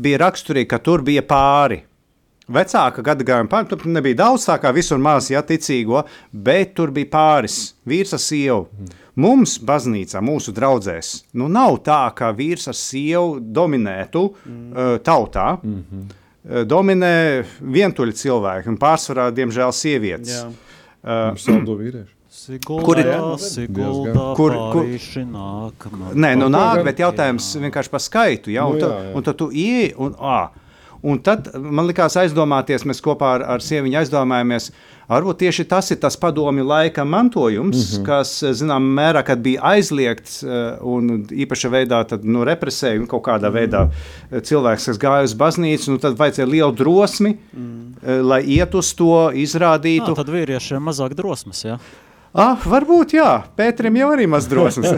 [0.00, 1.84] bija raksturīgi, ka tur bija pāri.
[2.50, 7.10] Vecāka gadagājuma pāri, tur nebija daudz tā kā visur maz, ja ticīgo, bet tur bija
[7.12, 8.88] pāris vīrs ar sievu.
[9.20, 14.72] Mums, baznīcā, mūsu draugzēs, nu nav tā, ka vīrs ar sievu dominētu mm.
[14.72, 15.52] uh, tautā.
[15.62, 16.08] Mm -hmm.
[16.40, 20.38] Dominē vientuļi cilvēki un pārsvarā, diemžēl, sievietes.
[20.38, 20.46] Jā.
[21.02, 22.12] Uh, Saldo vīrieši.
[22.30, 23.06] Siguldā, Kur ir-
[23.42, 24.84] Siguldā, Kur- kur-
[25.26, 26.12] nākamā.
[26.14, 28.52] Nē, nu nāk, bet jautājums vienkārši par skaitu.
[28.52, 28.66] Ja?
[28.66, 29.14] Un, Nu, jā, jā.
[29.16, 30.50] un tad tu ieej, un, ā,
[31.02, 34.70] un tad man likās aizdomāties, mēs kopā ar, ar sieviņu aizdomājamies,
[35.10, 37.96] varbūt tieši tas ir tas padomju laika mantojums, mm.
[37.96, 38.06] -hmm.
[38.06, 43.24] kas, zināmā mērā, kad bija aizliegts eh, un īpaša veidā tad, nu, represēja un kaut
[43.26, 43.56] kādā Mhm.
[43.56, 48.22] veidā eh, cilvēks, kas gāja uz baznīcu, nu, tad vajadzēja lielu drosmi, mm.
[48.22, 50.14] lai iet uz to, izrādītu.
[50.14, 51.78] Jā, tad vīriešiem mazāk drosmes, jā.
[52.30, 53.26] Ah, varbūt jā,
[53.58, 54.92] Pēterim jau arī maz drosmes.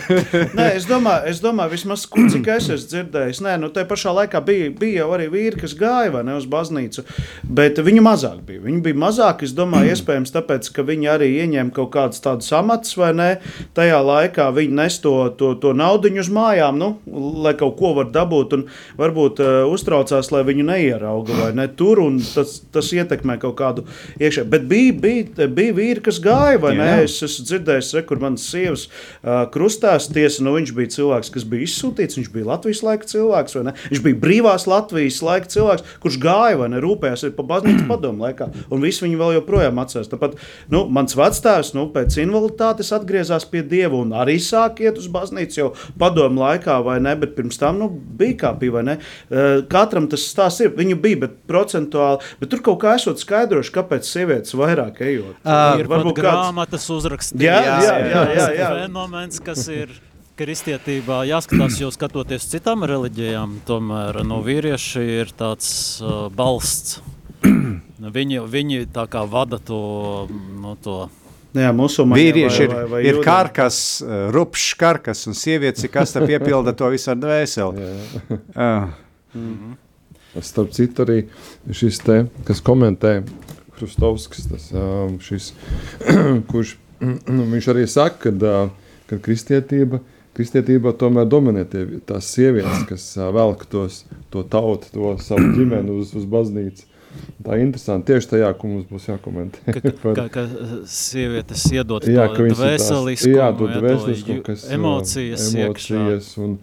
[0.58, 3.40] Nē, es domāju, es domāju vismaz, cik es esmu dzirdējis.
[3.44, 7.04] Nē, nu, tajā pašā laikā bija, bija jau arī vīri, kas gāja ne uz baznīcu,
[7.46, 8.64] bet viņu mazāk bija.
[8.64, 12.98] Viņi bija mazāk, es domāju, iespējams, tāpēc, ka viņi arī ieņēma kaut kādus tādus amatus
[12.98, 13.28] vai ne.
[13.78, 16.90] Tajā laikā viņi nes to, to, to naudu uz mājām, nu,
[17.46, 18.66] lai kaut ko var dabūt, un
[18.98, 23.86] varbūt uh, uztraucās, lai viņu neierauga vai ne tur, un tas, tas ietekmē kaut kādu
[24.18, 24.48] iekšā.
[24.50, 26.98] Bet bija, bija, bija vīri, kas gāja vai jā.
[27.06, 31.46] Es esmu dzirdējis, re, kur manas sievas uh, krustās tiesa, nu viņš bija cilvēks, kas
[31.48, 33.74] bija izsūtīts, viņš bija Latvijas laika cilvēks, vai ne?
[33.92, 38.26] Viņš bija brīvās Latvijas laika cilvēks, kurš gāja vai ne, rūpējās arī pa baznīcas padomu
[38.26, 40.10] laikā, un visi viņu vēl joprojām atceras.
[40.12, 40.38] Tāpat,
[40.72, 45.60] nu, mans vectēvs, nu, pēc invaliditātes atgriezās pie Dieva un arī sāk iet uz baznīcu
[45.60, 48.98] jau padomu laikā, vai ne, bet pirms tam, nu, bija kā bija, vai ne?
[49.30, 53.74] Uh, katram tas stāsts ir, viņu bija, bet procentuāli, bet tur kaut kā esot skaidroši,
[53.74, 55.38] kāpēc sievietes vairāk ejot.
[55.44, 56.20] Ā, ir varbūt
[56.62, 57.42] grāmatas uzrakstīts.
[57.42, 58.68] Jā, jā, jā, jā, jā.
[58.84, 59.90] fenomens, kas ir
[60.38, 67.00] kristietībā jāskatās, jo skatoties citām reliģijām, tomēr no vīrieši ir tāds uh, balsts.
[68.02, 71.08] Viņi, viņi tā kā vada to, nu, to
[71.52, 73.24] Jā, musulmaņiem Vīrieši ir, vai- vai- vai ir jūdiem.
[73.26, 77.90] karkas, eh, rupšs karkas, un sievietes ir kas te piepilda to visu ar dvēseli.
[78.56, 78.88] Ah.
[80.40, 81.18] Starp citu, arī
[81.76, 82.16] šis te,
[82.48, 83.18] kas komentē,
[83.82, 84.86] Krustovskis, tas, ā,
[85.26, 85.50] šis,
[86.50, 86.76] kurš
[87.34, 88.54] nu, viņš arī saka, ka,
[89.10, 89.98] ka kristietība,
[90.36, 95.98] kristietība tomēr dominē tie, tās sievietes, kas ā, velk tos, to tautu, to savu ģimeni
[95.98, 96.88] uz, uz baznīcu.
[97.44, 99.74] Tā ir interesanti tieši tajā, ko mums būs jākomentē.
[100.00, 100.44] par- ka, ka
[100.88, 105.98] sievietes iedod Jā, to dvēseliskumu, jā, to dvēseliskumu, kas, emocijas, iekšā.
[105.98, 106.54] emocijas un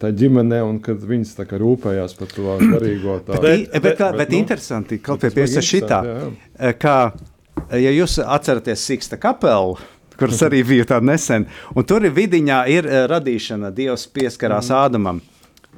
[0.00, 3.38] tā ģimene, un kad viņas tā kā rūpējās par to garīgo tā.
[3.38, 6.16] Bet, bet, bet, kā, bet, bet nu, interesanti, kaut pie piesa šitā, jā,
[6.58, 6.72] jā.
[6.80, 6.96] kā,
[7.76, 9.78] ja jūs atceraties Siksta kapelu,
[10.16, 11.46] kuras arī bija tāda nesen,
[11.76, 15.22] un tur ir vidiņā ir eh, radīšana, Dievs pieskarās Ādamam.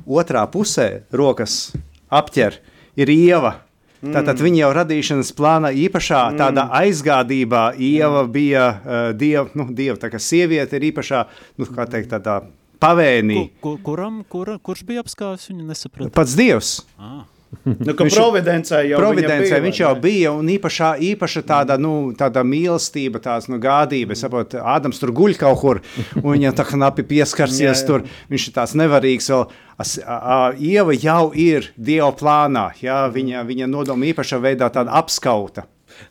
[0.06, 1.72] Otrā pusē rokas
[2.14, 2.60] apķer
[2.98, 3.58] ir Ieva.
[3.98, 10.06] Tātad viņa jau radīšanas plāna īpašā tādā aizgādībā Ieva bija uh, dieva, nu, dieva, tā
[10.12, 11.24] kā sieviete ir īpašā,
[11.58, 12.36] nu, kā teikt, tādā
[12.82, 13.40] pavēnī.
[13.58, 16.14] Ku, ku, kuram, kura, kurš bija apskāvis, viņa nesaprata.
[16.14, 16.78] Pats dievs.
[16.98, 17.26] Ah.
[17.64, 20.00] Nu, Viņš- Providencē jau Providencē viņa bija, viņš jau ne?
[20.00, 24.12] bija, un īpašā, īpaša tāda, nu, tāda mīlestība, tās nu, gādība.
[24.12, 25.80] Es saprotu, Ādams tur guļ kaut kur,
[26.20, 27.86] un viņam tā knapi pieskarsies Jā, jā.
[27.88, 28.04] tur.
[28.28, 29.46] Viņš ir tāds nevarīgs vēl.
[29.80, 34.92] As, a, a, Ieva jau ir Dieva plānā, jā, viņa, viņa nodoma īpašā veidā tāda
[35.00, 35.64] apskauta.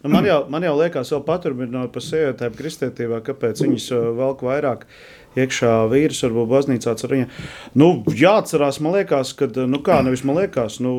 [0.03, 4.41] Nu, man, jau, man jau liekas, vēl paturpinot par sievietēm kristietībā, kāpēc viņas uh, velk
[4.43, 4.87] vairāk
[5.43, 7.29] iekšā vīrus, varbūt baznīcā ar viņu.
[7.77, 10.93] Nu, jāatcerās, man liekas, ka, nu kā, nevis man liekas, nu,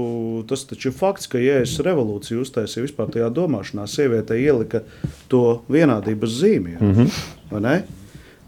[0.49, 3.87] tas taču ir fakts, ka Jēzus revolūciju uztaisīja vispār tajā domāšanā.
[3.91, 4.85] Sieviete ielika
[5.33, 6.83] to vienādības zīmi, ja?
[6.83, 7.83] mm -hmm.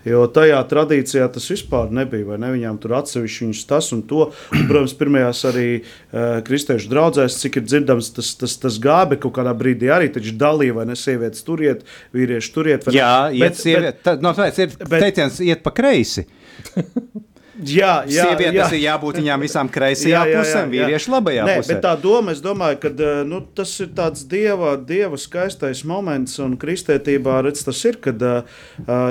[0.08, 2.24] Jo tajā tradīcijā tas vispār nebija.
[2.30, 2.52] vai Ne?
[2.54, 4.30] Viņām tur atsevišķi viņas tas un to.
[4.54, 9.22] Un, protams, pirmajās arī uh, kristiešu draugzēs, cik ir dzirdams, tas, tas, tas gāja, bet
[9.24, 10.08] kaut kādā brīdī arī
[10.40, 11.84] dalīja, vai ne sievietes turiet,
[12.16, 12.88] vīrieši turiet.
[12.96, 16.26] Jā, iet bet, sieviete, tā, no, tāpēc ir bet- teiciens iet pa kreisi.
[17.58, 18.76] Jā, jā, Sievietes jā.
[18.76, 21.74] ir jābūt viņām visām kreisajā pusē, vīrieši labajā Nē, pusē.
[21.74, 22.92] Bet tā doma, es domāju, ka
[23.26, 28.62] nu, tas ir tāds dieva, dieva skaistais moments, un kristietībā redz, tas ir, kad uh,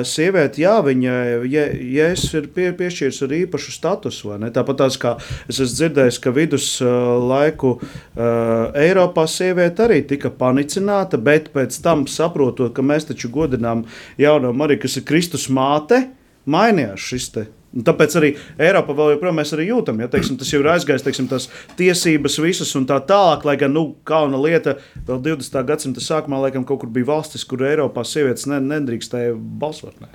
[0.08, 1.18] sieviete, jā, viņa,
[1.52, 1.66] ja,
[2.00, 4.32] ja ir pie, piešķīris ar īpašu statusu?
[4.56, 5.18] Tāpat tās kā
[5.50, 11.82] es esmu dzirdējis, ka vidus uh, laiku uh, Eiropā sieviete arī tika panicināta, bet pēc
[11.84, 13.84] tam saprotot, ka mēs taču godinām
[14.22, 16.06] jauno Mariju, kas ir Kristus māte,
[16.50, 17.50] mainījās šis te.
[17.70, 18.30] Un tāpēc arī
[18.66, 21.46] Eiropā vēl joprojām mēs arī jūtam, ja teiksim, tas jau ir aizgājis, teiksim, tās
[21.78, 25.60] tiesības visas un tā tālāk, lai gan, nu, kauna lieta vēl 20.
[25.70, 30.02] gadsimta sākumā, laikam, kaut kur bija valstis, kur Eiropā sievietes ne, nedrīkstēja balsot.
[30.02, 30.10] Ne?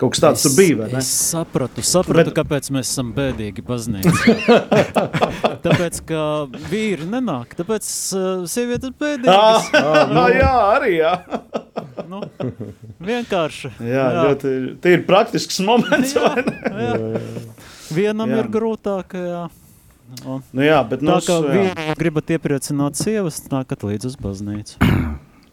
[0.00, 1.00] Kaut kas tāds tur bija, vai ne?
[1.02, 4.36] Es sapratu, sapratu Bet- kāpēc mēs esam bēdīgi baznīcā.
[5.66, 6.22] tāpēc, ka
[6.70, 7.84] vīri nenāk, tāpēc
[8.16, 9.68] uh, sievietes bēdīgas.
[9.80, 11.12] Ah, jā, arī jā.
[12.10, 12.22] Nu,
[13.04, 13.70] vienkārši.
[13.84, 14.24] jā, jā.
[14.30, 16.56] Ļoti, tie ir praktisks moments, Jā, vai ne?
[16.88, 17.22] jā.
[17.94, 18.40] Vienam Jā.
[18.42, 19.44] ir grūtāk, jā.
[20.24, 21.94] Un Nu, jā, bet tā nu, kā jā.
[22.00, 24.80] gribat iepriecināt sievas, nākat līdz uz baznīcu.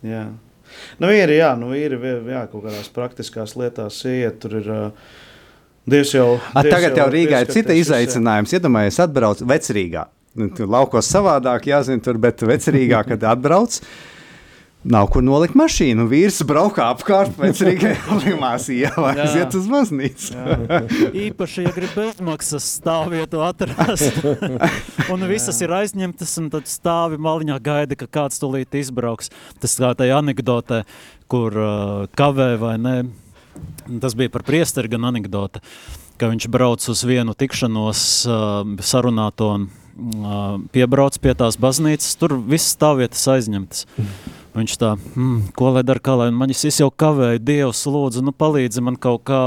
[0.08, 0.24] Jā.
[1.04, 4.70] Nu, ir, jā, nu, ir jā, kaut kādās praktiskās lietās, iet tur ir.
[4.74, 5.16] Uh,
[5.88, 6.36] Dievs jau.
[6.52, 8.52] A, Dievs tagad jau Rīgā ir cita izaicinājums.
[8.58, 10.04] Iedomājieties, atbrauc vecrīgā.
[10.38, 13.80] Nu, tur laukos savādāk, jāzina, tur, bet vecrīgā, kad atbrauc.
[14.86, 16.06] Nav kur nolikt mašīnu.
[16.08, 18.92] Vīrs braukā apkārt pēc Rīgas Jā.
[19.10, 20.38] aiziet uz baznīcu.
[21.18, 24.22] Īpaši, ja grib bezmaksas stāvvietu atrast,
[25.14, 29.34] un visas ir aizņemtas, un tad stāvi maliņā gaida, ka kāds tulīt izbrauks.
[29.60, 30.84] Tas kā tajā anekdotē,
[31.32, 32.98] kur uh, kavē vai ne.
[33.98, 35.64] Tas bija par priesteri gan anekdote,
[36.22, 39.70] ka viņš brauc uz vienu tikšanos uh, sarunāto un
[40.22, 43.88] uh, piebrauc pie tās baznīcas, tur viss stāvvietas aizņemtas.
[44.58, 48.34] Viņš tā, hmm, ko lai dara, kā lai manis es jau kavēju, Dievs, lūdzu, nu
[48.34, 49.42] palīdzi man kaut kā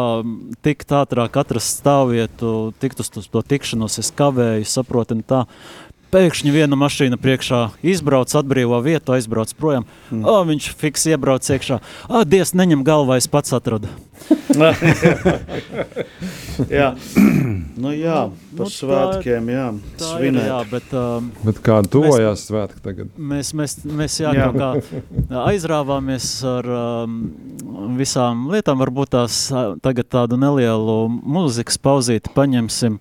[0.62, 5.40] tikt ātrāk atrast stāvvietu, tikt uz to, tikšanos, es kavēju, saproti, un tā.
[6.12, 9.87] Pēkšņi viena mašīna priekšā izbrauc, atbrīvo vietu, aizbrauc projām.
[10.11, 10.25] Mm.
[10.27, 11.81] O, viņš fiks iebrauc iekšā.
[12.11, 13.88] O, Dievs, neņem galvā, es pats atradu.
[16.70, 16.90] jā,
[17.81, 18.18] nu jā,
[18.59, 19.64] par Nu, svētkiem, jā,
[19.96, 20.46] Tā ir, svinēt.
[20.51, 23.14] jā, bet um, Bet kāda tuvojās svētki tagad?
[23.16, 24.51] mēs, mēs, mēs jā, Jā.
[24.53, 24.70] kā
[25.46, 27.16] aizrāvāmies ar um,
[27.99, 28.81] visām lietām.
[28.85, 33.01] Varbūt tās ā, tagad tādu nelielu mūzikas pauzīti paņemsim.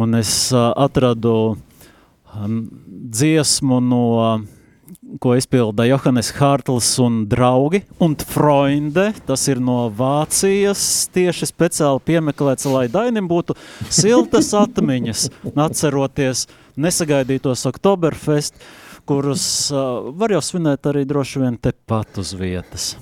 [0.00, 1.58] Un es uh, atradu um,
[2.34, 4.06] dziesmu no
[5.20, 10.82] ko izpilda Johannes Hārtls un draugi, un Freunde, tas ir no Vācijas,
[11.14, 13.56] tieši speciāli piemeklēts, lai Dainim būtu
[13.90, 16.46] siltas atmiņas, atceroties
[16.80, 18.58] nesagaidītos Oktoberfest,
[19.08, 22.92] kurus uh, var jau svinēt arī droši vien tepat uz vietas.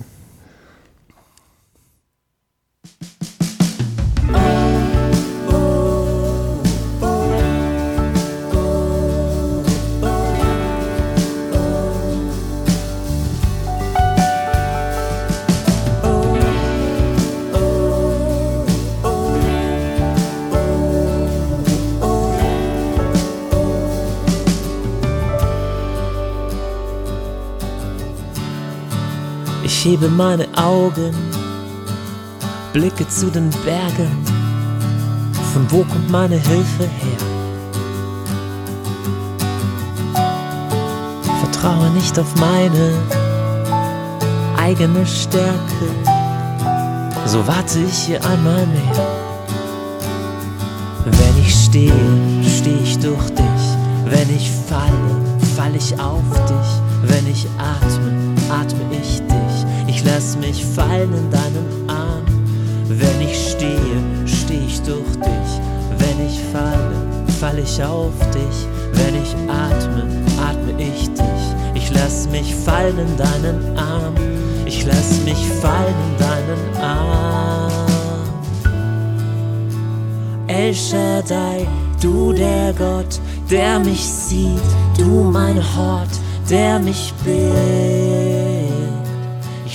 [29.81, 31.15] Ich hebe meine Augen,
[32.73, 34.11] blicke zu den Bergen.
[35.53, 37.17] Von wo kommt meine Hilfe her?
[41.39, 42.91] Vertraue nicht auf meine
[44.57, 45.87] eigene Stärke.
[47.25, 49.07] So warte ich hier einmal mehr.
[51.05, 51.93] Wenn ich stehe,
[52.43, 53.63] stehe ich durch dich.
[54.07, 57.09] Wenn ich falle, falle ich auf dich.
[57.09, 59.28] Wenn ich atme, atme ich dich.
[59.99, 62.23] Ich lass mich fallen in deinen Arm.
[62.87, 63.75] Wenn ich stehe,
[64.25, 65.51] stehe ich durch dich.
[65.97, 68.65] Wenn ich falle, falle ich auf dich.
[68.93, 70.03] Wenn ich atme,
[70.41, 71.43] atme ich dich.
[71.73, 74.15] Ich lass mich fallen in deinen Arm.
[74.65, 77.71] Ich lass mich fallen in deinen Arm.
[80.47, 81.67] El Shaddai,
[82.01, 83.19] du der Gott,
[83.51, 84.61] der mich sieht,
[84.97, 86.11] du mein Hort,
[86.49, 88.08] der mich bildet.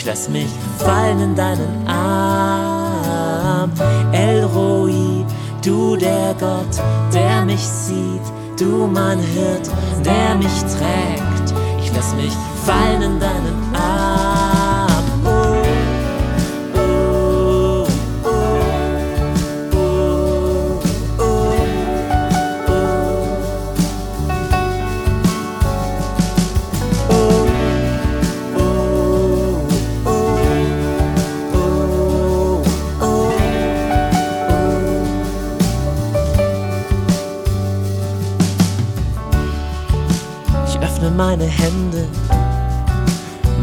[0.05, 3.73] Ich lass mich fallen in deinen Arm.
[4.13, 5.25] El Roi,
[5.65, 6.77] du der Gott,
[7.11, 8.21] der mich sieht,
[8.61, 9.71] du mein Hirt,
[10.05, 11.55] der mich trägt.
[11.83, 12.35] Ich lass mich
[12.67, 13.74] fallen in deinen Arm.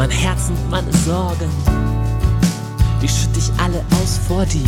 [0.02, 1.48] Mein Herz und meine Sorgen,
[3.04, 4.68] die schütte ich alle aus vor dir.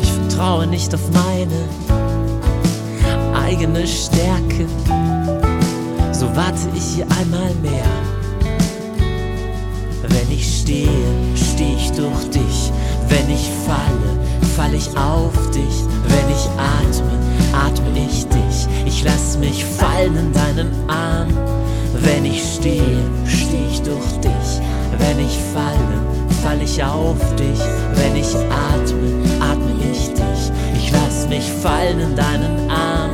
[0.00, 1.64] Ich vertraue nicht auf meine
[3.44, 4.66] eigene Stärke,
[6.12, 7.90] so warte ich hier einmal mehr.
[10.06, 10.88] Wenn ich stehe,
[11.34, 12.70] stehe ich durch dich.
[13.08, 15.82] Wenn ich falle, falle ich auf dich.
[16.06, 17.10] Wenn ich atme,
[17.52, 18.45] atme ich dich.
[18.86, 21.28] Ich lass mich fallen in deinen Arm.
[21.92, 24.60] Wenn ich stehe, stehe ich durch dich.
[24.98, 26.00] Wenn ich falle,
[26.42, 27.58] falle ich auf dich.
[27.94, 30.52] Wenn ich atme, atme ich dich.
[30.76, 33.10] Ich lass mich fallen in deinen Arm.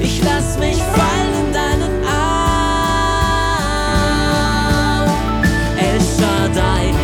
[0.00, 2.18] Ich lass mich fallen in deinen Arm.
[5.76, 6.94] El Shaddai,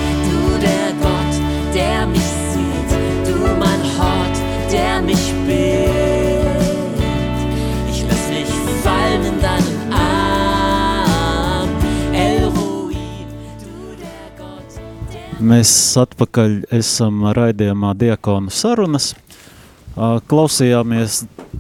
[15.45, 19.11] Mēs atpakaļ esam raidījumā Diakonu sarunas.
[20.31, 21.19] Klausījāmies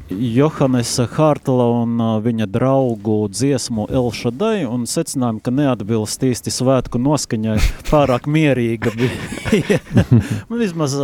[0.09, 7.59] Johannesa Hārtla un viņa draugu dziesmu Elšadai un secinājām, ka neatbilst īsti svētku noskaņai,
[7.91, 9.81] pārāk mierīga bija.
[10.65, 10.97] Vismaz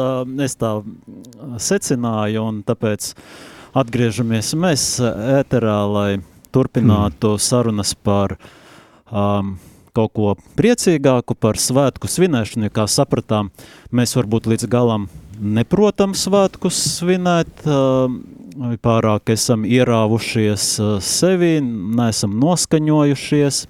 [0.46, 0.72] es tā
[1.60, 3.12] secināju un tāpēc
[3.76, 4.86] atgriežamies mēs
[5.40, 6.10] ēterā, lai
[6.54, 8.38] turpinātu sarunas par
[9.12, 9.58] um,
[9.94, 13.50] kaut ko priecīgāku par svētku svinēšanu, jo, kā sapratām,
[13.94, 15.08] mēs varbūt līdz galam
[15.40, 17.64] neprotam svētkus svinēt,
[18.84, 20.66] pārāk esam ierāvušies
[21.04, 23.62] sevi, neesam noskaņojušies,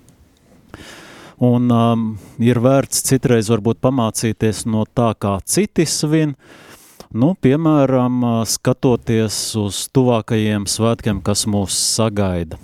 [1.40, 2.08] un um,
[2.42, 6.36] ir vērts citreiz varbūt pamācīties no tā, kā citi svin,
[7.10, 12.60] Nu, piemēram, skatoties uz tuvākajiem svētkiem, kas mūs sagaida.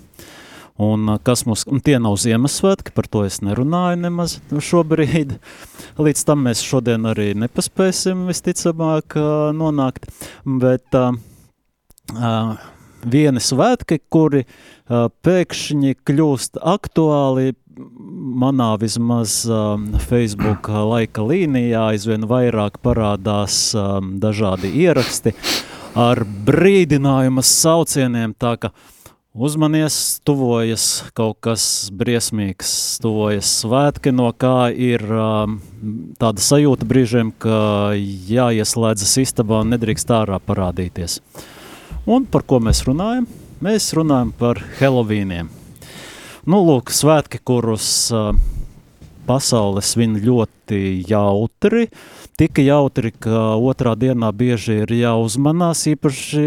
[0.82, 5.38] Un kas mums, un tie nav Ziemassvētki, par to es nerunāju nemaz šobrīd.
[5.96, 9.16] Līdz tam mēs šodien arī nepaspēsim visticamāk
[9.56, 10.10] nonākt,
[10.44, 11.16] bet uh,
[12.12, 12.56] uh,
[13.08, 22.80] vieni svētki, kuri uh, pēkšņi kļūst aktuāli manā vismaz um, Facebook laika līnijā aizvien vairāk
[22.84, 25.34] parādās um, dažādi ieraksti
[25.96, 28.72] ar brīdinājuma saucieniem, tā ka
[29.36, 32.70] uzmanies, tuvojas kaut kas briesmīgs,
[33.04, 35.58] tuvojas svētki, no kā ir um,
[36.20, 41.20] tāda sajūta brīžiem, ka jāieslēdzas istabā un nedrīkst ārā parādīties.
[42.08, 43.26] Un par ko mēs runājam?
[43.64, 45.50] Mēs runājam par Helovīniem.
[46.46, 48.30] Nu, lūk, svētki, kurus uh,
[49.26, 51.88] pasaule svin ļoti jautri.
[52.36, 56.42] Tik jautri, ka otrā dienā bieži ir jāuzmanās, īpaši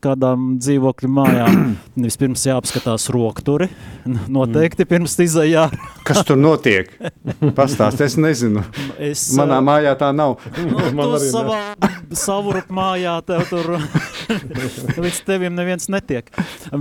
[0.00, 1.58] kādām dzīvokļu mājām.
[2.06, 3.68] Vispirms jāapskatās rokturi,
[4.38, 5.66] noteikti pirms izējā.
[6.08, 6.88] Kas tur notiek?
[7.52, 8.64] Pastāst, es nezinu.
[8.96, 10.38] Es, Manā mājā tā nav.
[10.56, 11.60] Nu, Man arī savā
[12.16, 13.74] savurup mājā tev tur
[15.02, 16.28] līdz tevim neviens netiek.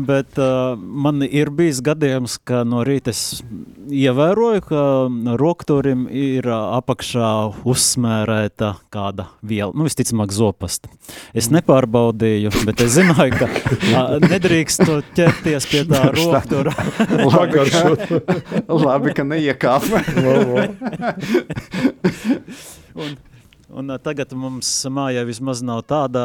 [0.07, 3.41] Bet uh, man ir bijis gadījums, ka no rīta es
[3.87, 4.83] ievēroju, ka
[5.39, 7.31] rokturim ir apakšā
[7.67, 10.91] uzsmērēta kāda viela, nu visticamāk zopasta.
[11.37, 14.83] Es nepārbaudīju, bet es zināju, ka uh, nedrīkst
[15.17, 16.75] ķerties pie tā roktura.
[17.33, 18.21] labi, ka,
[18.67, 19.87] labi, ka neiekāp.
[22.97, 23.17] un,
[23.67, 26.21] Un tagad mums mājā vismaz nav tāda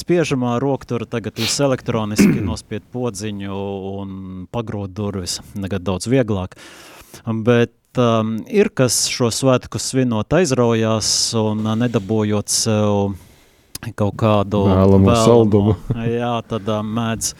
[0.00, 3.58] spiežamā roktura, tagad viss elektroniski nospied podziņu
[3.92, 4.16] un
[4.50, 6.58] pagrūt durvis, tagad daudz vieglāk.
[7.46, 13.14] Bet um, ir, kas šo svētku svinot aizraujās un nedabūjot sev
[13.94, 15.78] kaut kādu vēlamu, vēlamu saldumu.
[16.18, 17.30] Jā, tad um, mēdz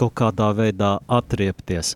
[0.00, 1.94] kaut kādā veidā atriepties.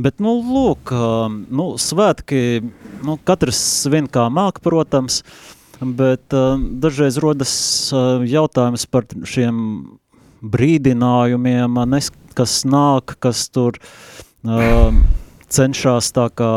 [0.00, 2.62] Bet, nu, lūk, um, nu, svētki,
[3.04, 7.52] nu, katrs svin kā māk, protams, uh, bet uh, dažreiz rodas
[7.92, 9.56] uh, jautājums par šiem
[10.40, 14.92] brīdinājumiem, nes, kas nāk, kas tur uh,
[15.48, 16.52] cenšas tā kā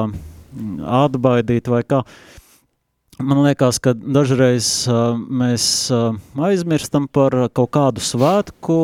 [1.03, 2.03] atbaidīt vai kā.
[3.24, 6.17] Man liekas, ka dažreiz uh, mēs uh,
[6.49, 8.80] aizmirstam par kaut kādu svētku,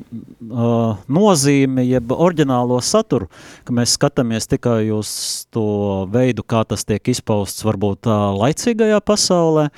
[0.00, 3.30] uh, nozīmi, jeb oriģinālo saturu,
[3.64, 5.10] ka mēs skatāmies tikai uz
[5.54, 9.68] to veidu, kā tas tiek izpausts varbūt tā laicīgajā pasaulē,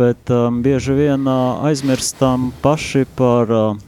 [0.00, 3.82] bet um, bieži vien uh, aizmirstam paši par uh,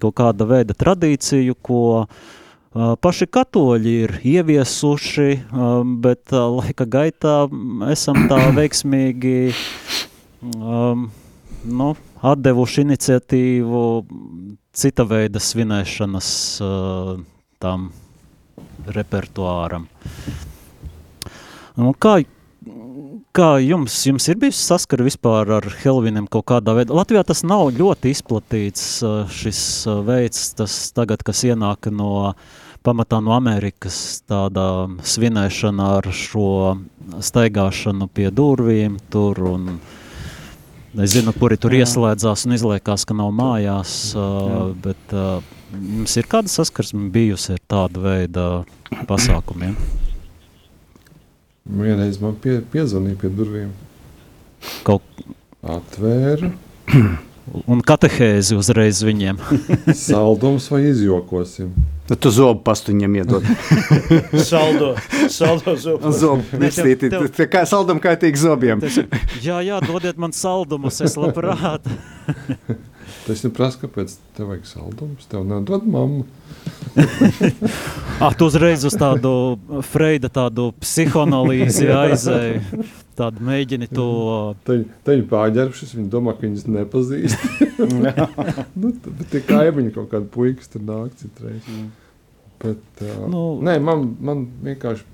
[0.00, 7.42] kaut kāda veida tradīciju, ko uh, paši katoļi ir ieviesuši, um, bet uh, laika gaitā
[7.90, 9.38] esam tā veiksmīgi
[10.54, 11.08] um,
[11.64, 13.84] nu, atdevuši iniciatīvu
[14.80, 16.28] cita veida svinēšanas
[16.64, 17.16] uh,
[17.60, 17.90] tam
[18.88, 19.84] repertuāram.
[21.80, 22.14] Un kā,
[23.36, 26.96] kā jums, jums ir bijis saskara vispār ar Helviniem kaut kādā veidā?
[26.96, 32.32] Latvijā tas nav ļoti izplatīts uh, šis uh, veids, tas tagad, kas ienāk no
[32.86, 36.50] pamatā no Amerikas, tāda svinēšana ar šo
[37.20, 39.98] staigāšanu pie durvīm tur un uh,
[40.98, 41.84] Es zinu, kuri tur Jā.
[41.84, 44.14] ieslēdzās un izliekās, ka nav mājās.
[44.18, 45.14] Uh, bet
[45.70, 48.46] jums ir kāda saskarsme bijusi ar tādu veidu
[49.06, 49.76] pasākumiem?
[51.70, 53.70] Vienreiz man pie, piezvanīja pie durvīm.
[54.82, 55.06] Kaut
[55.60, 56.50] Atvēru.
[57.68, 59.40] Un katehēzi uzreiz viņiem.
[59.96, 61.72] Saldums vai izjokosim?
[62.10, 63.44] Nu, tu zobu pastu viņam iedod.
[64.50, 64.96] saldo,
[65.30, 66.10] saldo zobu.
[66.10, 67.06] Zobu mirstīti.
[67.12, 67.28] Tev...
[67.52, 68.82] Kā saldum kaitīgi zobiem.
[69.38, 71.86] jā, jā, dodiet man saldumus, es labprāt.
[73.30, 75.26] Tas ir prasa, kāpēc tev vajag saldumus?
[75.30, 76.24] Tev nedod mammu.
[78.24, 79.30] ah, tu uzreiz uz tādu
[79.86, 82.88] Freida tādu psihoanalīzi aizēji
[83.20, 84.08] tādu mēģini to.
[84.66, 87.46] Tad viņi pārģērbšies, viņi domā, ka viņas nepazīst.
[88.82, 91.62] nu, tad tie kaimiņi kaut kādi puikas tur nāk citreiz.
[91.70, 91.88] Mm.
[92.66, 95.06] Bet, uh, nu, nē, man, man vienkārši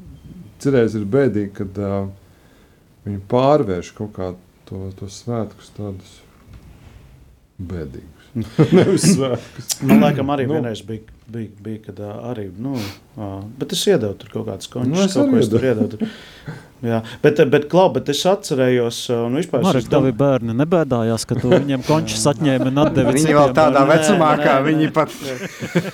[0.65, 2.07] cerēs ir bēdīgi, kad uh,
[3.05, 4.33] viņi pārvērš kaut kā
[4.71, 6.23] to, to svētkus tādus
[7.59, 8.13] bēdīgus.
[8.77, 9.77] Nevis svētkus.
[9.83, 10.59] Man liekas, arī nu.
[10.59, 12.77] vienreiz bija bija, bija kad arī, nu,
[13.59, 15.99] bet es iedevu tur kaut kādas končus, nu, kaut ko es tur iedevu.
[16.87, 20.19] Jā, bet, bet, klau, bet es atcerējos, un vispār Marek, tavi dom...
[20.21, 23.95] bērni nebēdājās, ka tu viņiem končus atņēmi un atdevi Viņi vēl tādā bērni.
[23.95, 25.17] vecumā, nē, kā nē, viņi pat.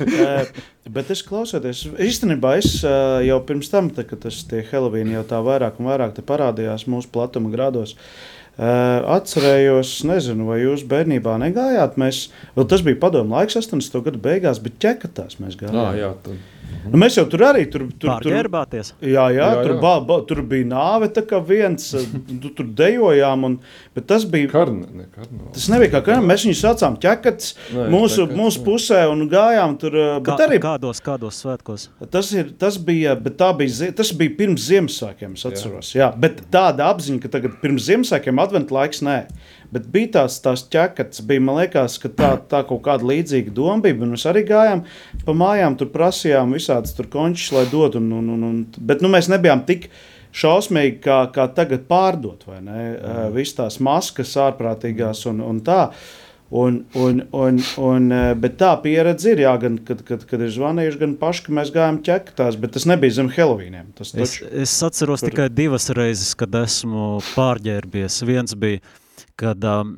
[0.99, 5.39] bet es klausoties, īstenībā es jau pirms tam, tā, kad tas tie Helovīni jau tā
[5.47, 11.97] vairāk un vairāk te parādījās mūsu platuma grādos, Uh, atcerējos, nezinu, vai jūs bērnībā negājāt.
[12.01, 12.27] Mēs,
[12.69, 14.03] tas bija padomu laiks, 80.
[14.09, 15.79] gadu beigās, bet ķekatās mēs gājām.
[15.81, 16.37] Ah, jā, tad.
[16.93, 18.93] Nu, mēs jau tur arī tur, tur, tur, Pārģērbāties.
[19.01, 19.81] Jā, jā, Jā, tur, jā.
[19.83, 21.89] ba, ba, tur bija nāve, tā kā viens,
[22.43, 23.57] tu, tur dejojām, un,
[23.97, 24.51] bet tas bija.
[24.53, 25.53] Karne, ne, karnevāls.
[25.57, 29.79] Tas nebija kā kādam, mēs viņu saucām ķekats Nē, mūsu, ķekats, mūsu pusē un gājām
[29.81, 29.97] tur.
[29.97, 31.89] uh, Kā, Bet arī kādos, kādos svētkos?
[32.13, 35.95] tas, ir, tas, bija, bet tā bija, tas bija pirms Ziemassvētkiem, es atceros.
[35.95, 36.03] Jā.
[36.03, 39.21] Jā, bet tāda apziņa, ka tagad pirms Ziemassvētkiem adventu laiks, nē.
[39.73, 43.79] Bet bija tās, tās ķekats, bija, man liekas, ka tā, tā kaut kāda līdzīga doma
[43.85, 43.97] bija.
[44.05, 44.85] un Mēs arī gājām
[45.25, 48.03] pa mājām, tur prasījām visādas tur končus, lai dotu.
[48.03, 49.89] Un, un, un, un, bet nu, mēs nebijām tik
[50.37, 52.83] šausmīgi, kā, kā tagad pārdot, vai ne?
[52.93, 53.33] Mm.
[53.37, 55.87] Visas tās maskas ārprātīgās un, un tā.
[56.53, 60.99] Un, un, un, un, bet tā pieredze ir, jā, gan, kad, kad, kad ir zvanījuši,
[61.01, 63.87] gan paši, ka mēs gājām ķektās, bet tas nebija zem Helovīniem.
[63.97, 68.21] Es, taču, es atceros Kur- tikai divas reizes, kad esmu pārģērbies.
[68.29, 68.83] Viens bija,
[69.41, 69.97] kad um,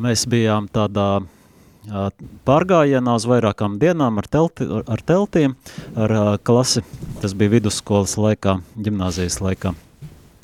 [0.00, 2.10] mēs bijām tādā uh,
[2.48, 5.56] pārgājienā uz vairākām dienām ar, telti, ar teltiem,
[5.96, 6.84] ar uh, klasi.
[7.22, 9.74] Tas bija vidusskolas laikā, gimnāzijas laikā.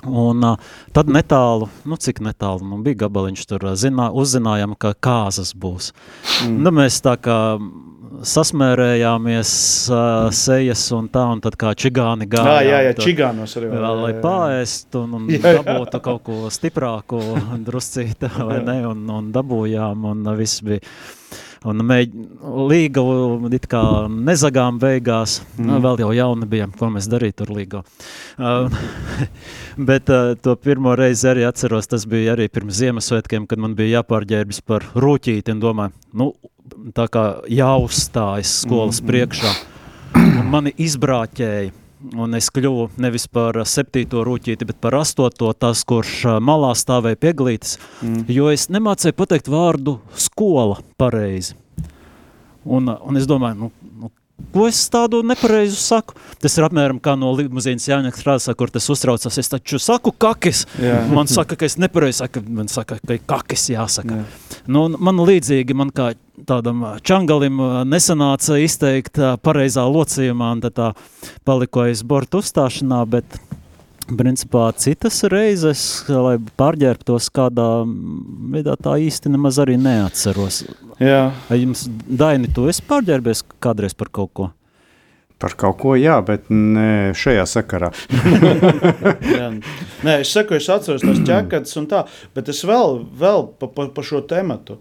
[0.08, 4.94] Un uh, tad netālu, nu cik netālu, nu bija gabaliņš tur, uh, zinā, uzzinājām, ka
[4.96, 5.92] kāzas būs.
[6.46, 6.61] Mm.
[6.64, 7.40] Nu, mēs tā kā
[8.26, 9.52] sasmērējāmies
[9.92, 12.66] uh, sejas un tā, un tad kā čigāni jā, gājām.
[12.66, 13.70] jā, jā, tur, čigānos arī.
[13.72, 15.62] Vēl, lai pāriest un, un Jā, jā.
[15.62, 17.22] dabūtu kaut ko stiprāku,
[17.66, 20.82] druscītu, vai ne, un, un dabūjām, un viss bija.
[21.68, 22.12] Un mēģ,
[22.70, 23.02] līga
[23.52, 25.66] it kā nezagām beigās, mm.
[25.68, 27.82] nu, vēl jau jauni bijām, ko mēs darītu tur līgo.
[28.40, 28.72] Uh,
[29.90, 33.98] bet uh, to pirmo reizi arī atceros, tas bija arī pirms Ziemassvētkiem, kad man bija
[33.98, 36.30] jāpārģērbis par rūķīti un domāju, nu,
[36.96, 39.12] tā kā jāuzstājas skolas mm.
[39.12, 39.52] priekšā.
[40.16, 41.79] Un mani izbrāķēja.
[42.16, 47.76] Un es kļuvu nevis par septīto rūtīti, bet par astoto, tas, kurš malā stāvēja pieglītis.
[48.01, 48.22] Mm.
[48.32, 51.59] Jo es nemācīju pateikt vārdu skola pareizi.
[52.64, 54.11] Un, un es domāju, nu, nu,
[54.55, 56.16] ko es tādu nepareizu saku?
[56.40, 59.36] Tas ir apmēram kā no limuzīnas Jāņakas frāzes, kur tas uztraucas.
[59.40, 60.64] Es taču saku kakis.
[60.80, 61.03] Jā.
[61.16, 64.22] Man saka, ka es nepareizi saku, man saka, ka kakis jāsaka.
[64.22, 64.59] Jā.
[64.72, 66.12] Nu, man līdzīgi, man kā
[66.49, 70.91] tādam čangalim nesanāca izteikt pareizā locījumā, un tad tā
[71.49, 73.41] paliku aiz borta uzstāšanā, bet
[74.16, 77.68] principā citas reizes, lai pārģērbtos kādā
[78.55, 80.64] veidā, tā īsti nemaz arī neatceros.
[81.01, 81.30] Jā.
[81.49, 84.51] Vai jums, Daini, tu esi pārģērbies kādreiz par kaut ko?
[85.41, 87.88] Par kaut ko, jā, bet ne šajā sakarā.
[89.38, 89.47] Jā.
[90.05, 92.03] Nē, es saku, es atceros tos ķekatus un tā,
[92.36, 94.76] bet es vēl, vēl pa, pa, pa šo tematu.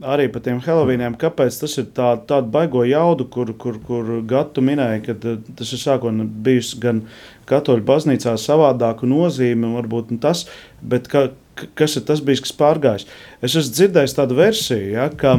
[0.00, 4.62] Arī par tiem Helovīniem, kāpēc tas ir tā, tāda baigo jaudu, kur, kur, kur Gatu
[4.64, 7.02] minēja, ka eh, tas ir sākotnēji bijis gan
[7.50, 10.46] katoļu baznīcā savādāku nozīmi, varbūt un tas,
[10.80, 11.28] bet ka-
[11.76, 13.04] kas ir tas bijis, kas pārgājis.
[13.44, 15.36] Es esmu dzirdējis tādu versiju, ja, ka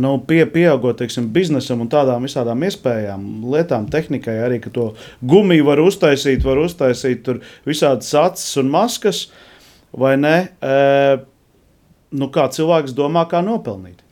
[0.00, 4.88] nu, pie, pieaugot teiksim, biznesam un tādām visādām iespējām, lietām, tehnikai, arī ka to
[5.20, 9.26] gumiju var uztaisīt, var uztaisīt tur visādas acis un maskas,
[9.92, 10.36] vai ne?
[10.64, 11.18] E,
[12.16, 14.02] nu, kā cilvēks domā, kā nopelnīt.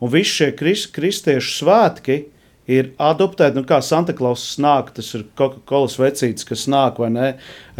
[0.00, 2.22] Un visi šie kris, kristiešu svētki
[2.70, 7.28] ir adoptēti, nu, kā Santa Klausa nāk, tas ir Coca-Cola vecītis, kas nāk, vai ne?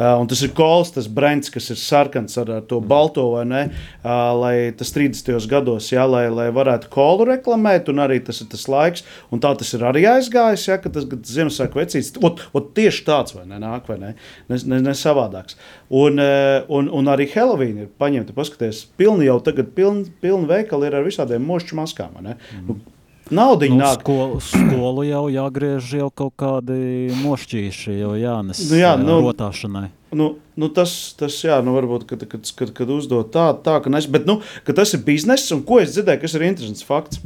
[0.01, 3.45] Uh, un tas ir kols, tas brends, kas ir sarkans ar, ar to balto, vai
[3.49, 3.63] ne?
[4.01, 4.11] Uh,
[4.41, 5.31] lai tas 30.
[5.51, 9.53] gados, jā, lai, lai varētu kolu reklamēt, un arī tas ir tas laiks, un tā
[9.61, 13.61] tas ir arī aizgājis, jā, ka tas Ziemassvētku vecītis, ot, ot tieši tāds, vai ne,
[13.63, 14.15] nāk, vai ne?
[14.51, 15.59] Ne, ne, ne savādāks.
[15.91, 20.89] Un, uh, un, un arī Halloween ir paņemta, paskaties, pilni jau tagad, pilni, pilni veikali
[20.89, 22.41] ir ar visādiem mošķu maskām, vai ne?
[22.57, 22.81] Mm.
[22.81, 23.00] Naudiņa
[23.31, 24.01] Nu, nu, nāk.
[24.03, 29.89] skolu, skolu jau jāgriež jau kaut kādi mošķīši, jau jānes Nu jā, ā, nu- rotāšanai.
[30.11, 33.93] Nu, nu tas, tas, jā, nu varbūt, kad, kad, kad, kad uzdod tā, tā ka,
[33.95, 37.21] nes, bet, nu, ka tas ir bizness, un ko es dzirdēju, kas ir interesants fakts,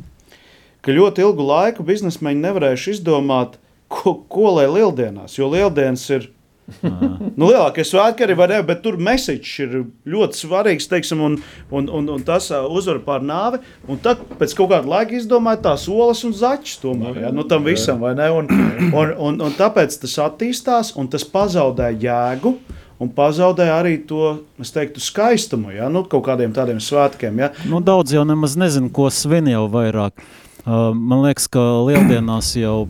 [0.85, 3.57] ka ļoti ilgu laiku biznesmeņi nevarējuši izdomāt,
[3.89, 6.29] ko, ko lai lieldienās, jo lieldienas ir
[7.39, 9.75] Nu, lielākie svētki arī var būt, bet tur mesiķis ir
[10.09, 10.89] ļoti svarīgs.
[10.91, 11.37] Teiksim, un,
[11.75, 13.61] un, un, un tas uzvar pār nāvi.
[13.91, 16.79] Un tad pēc kaut kāda laika izdomāja tās olas un zaķis.
[16.85, 18.31] Tomēr, ja, nu, tam visam, vai ne?
[18.33, 18.49] Un,
[18.91, 22.57] un, un, un tāpēc tas attīstās un tas pazaudē jēgu.
[23.03, 27.43] Un pazaudēja arī to, es teiktu, skaistumu, ja nu, kaut kādiem tādiem svētkiem.
[27.43, 27.51] Ja.
[27.69, 30.23] Nu, daudz jau nemaz nezinu, ko svin jau vairāk.
[30.65, 32.87] Uh, man liekas, ka lieldienās jau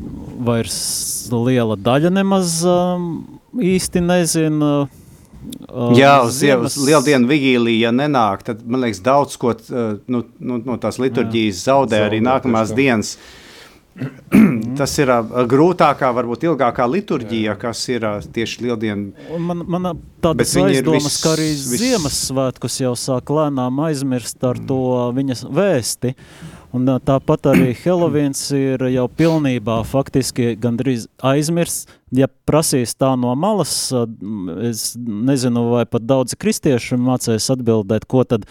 [0.47, 0.77] vairs
[1.33, 4.75] liela daļa nemaz um, īsti nezina.
[5.69, 10.23] Uh, Jā, uz Ziemassvētku lieldienu vigīliju, ja nenāk, tad man liekas, daudz ko uh, nu,
[10.41, 13.17] nu, no tās liturģijas zaudē Zaudē, arī nākamās tieši dienas.
[14.79, 19.29] tas ir uh, grūtākā, varbūt ilgākā liturģija, kas ir uh, tieši lieldiena.
[19.39, 19.91] Man, man
[20.25, 21.79] tādas aizdomas, vis, ka arī vis...
[21.83, 24.67] Ziemassvētkus jau sāk lēnām aizmirst ar mm.
[24.71, 24.81] to
[25.19, 26.15] viņas vēsti.
[26.75, 31.87] Un tāpat arī Helovīns ir jau pilnībā faktiski gandrīz aizmirsts.
[32.15, 33.91] Ja prasīs tā no malas,
[34.63, 38.47] es nezinu, vai pat daudzi kristieši mācēs atbildēt, ko tad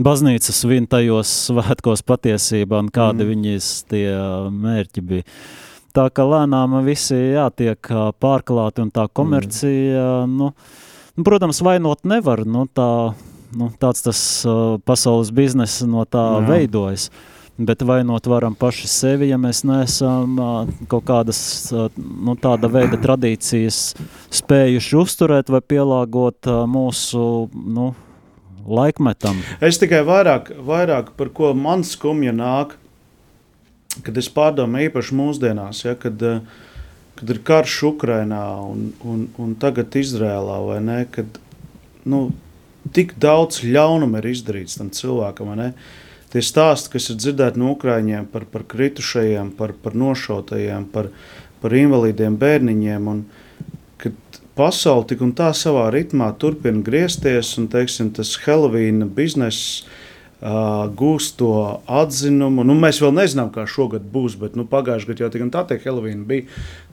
[0.00, 3.32] baznīca svin tajos svētkos patiesībā un kādi mm.
[3.32, 4.06] viņas tie
[4.62, 5.26] mērķi bija.
[5.92, 10.38] Tā kā lēnām visi jātiek pārklāti un tā komercija, mm.
[10.40, 12.88] nu, protams, vainot nevar, nu tā,
[13.52, 14.24] nu, tāds tas
[14.88, 16.48] pasaules biznesa no tā Jā.
[16.48, 17.10] veidojas.
[17.56, 20.38] Bet vainot varam paši sevi, ja mēs neesam
[20.88, 21.40] kaut kādas
[22.00, 23.80] nu, tāda veida tradīcijas
[24.32, 27.90] spējuši uzturēt vai pielāgot mūsu nu,
[28.64, 29.42] laikmetam.
[29.60, 32.78] Es tikai vairāk, vairāk par ko man skumja nāk,
[34.00, 36.24] kad es pārdomāju īpaši mūsdienās, ja, kad,
[37.20, 41.36] kad ir karš Ukrainā un, un, un tagad Izrēlā, vai ne, kad
[42.08, 42.30] nu,
[42.96, 46.00] tik daudz ļaunuma ir izdarīts tam cilvēkam, vai ne, uh,
[46.32, 51.10] tie stāsti, kas ir dzirdēti no Ukrāņiem par, par kritušajiem, par, par nošautajiem, par,
[51.62, 53.10] par invalīdiem bērniņiem.
[53.12, 53.24] Un,
[54.02, 59.82] kad pasaule tik un tā savā ritmā turpina griezties, un teiksim, tas Helovīna bizness
[60.42, 61.52] uh, gūst to
[62.00, 62.64] atzinumu.
[62.66, 65.84] Nu, mēs vēl nezinām, kā šogad būs, bet nu, pagājušajā gadā jau tā, tā tie
[65.84, 66.48] Helovīna bija.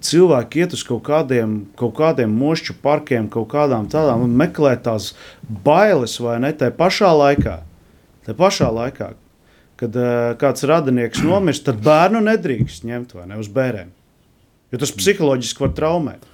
[0.05, 5.13] Cilvēki iet uz kaut kādiem, kaut kādiem mošķu parkiem, kaut kādām tādām un meklē tās
[5.47, 7.57] bailes vai ne, tajā pašā laikā.
[8.27, 9.13] Tā pašā laikā,
[9.79, 13.93] kad uh, kāds radinieks nomirst, tad bērnu nedrīkst ņemt ne, uz bērniem.
[14.69, 16.27] Jo tas psiholoģiski var traumēt.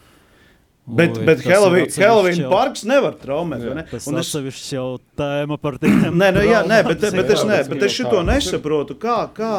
[0.86, 3.64] Bet, Ui, bet Helovīna parks nevar traumēt.
[3.66, 3.84] Jā, ne?
[3.90, 4.60] Tas es...
[4.70, 6.12] jau tēma par tiem.
[6.22, 8.98] nē, nu, jā, nē, bet, bet, es, ne, bet es šito nesaprotu.
[9.02, 9.54] Kā, kā,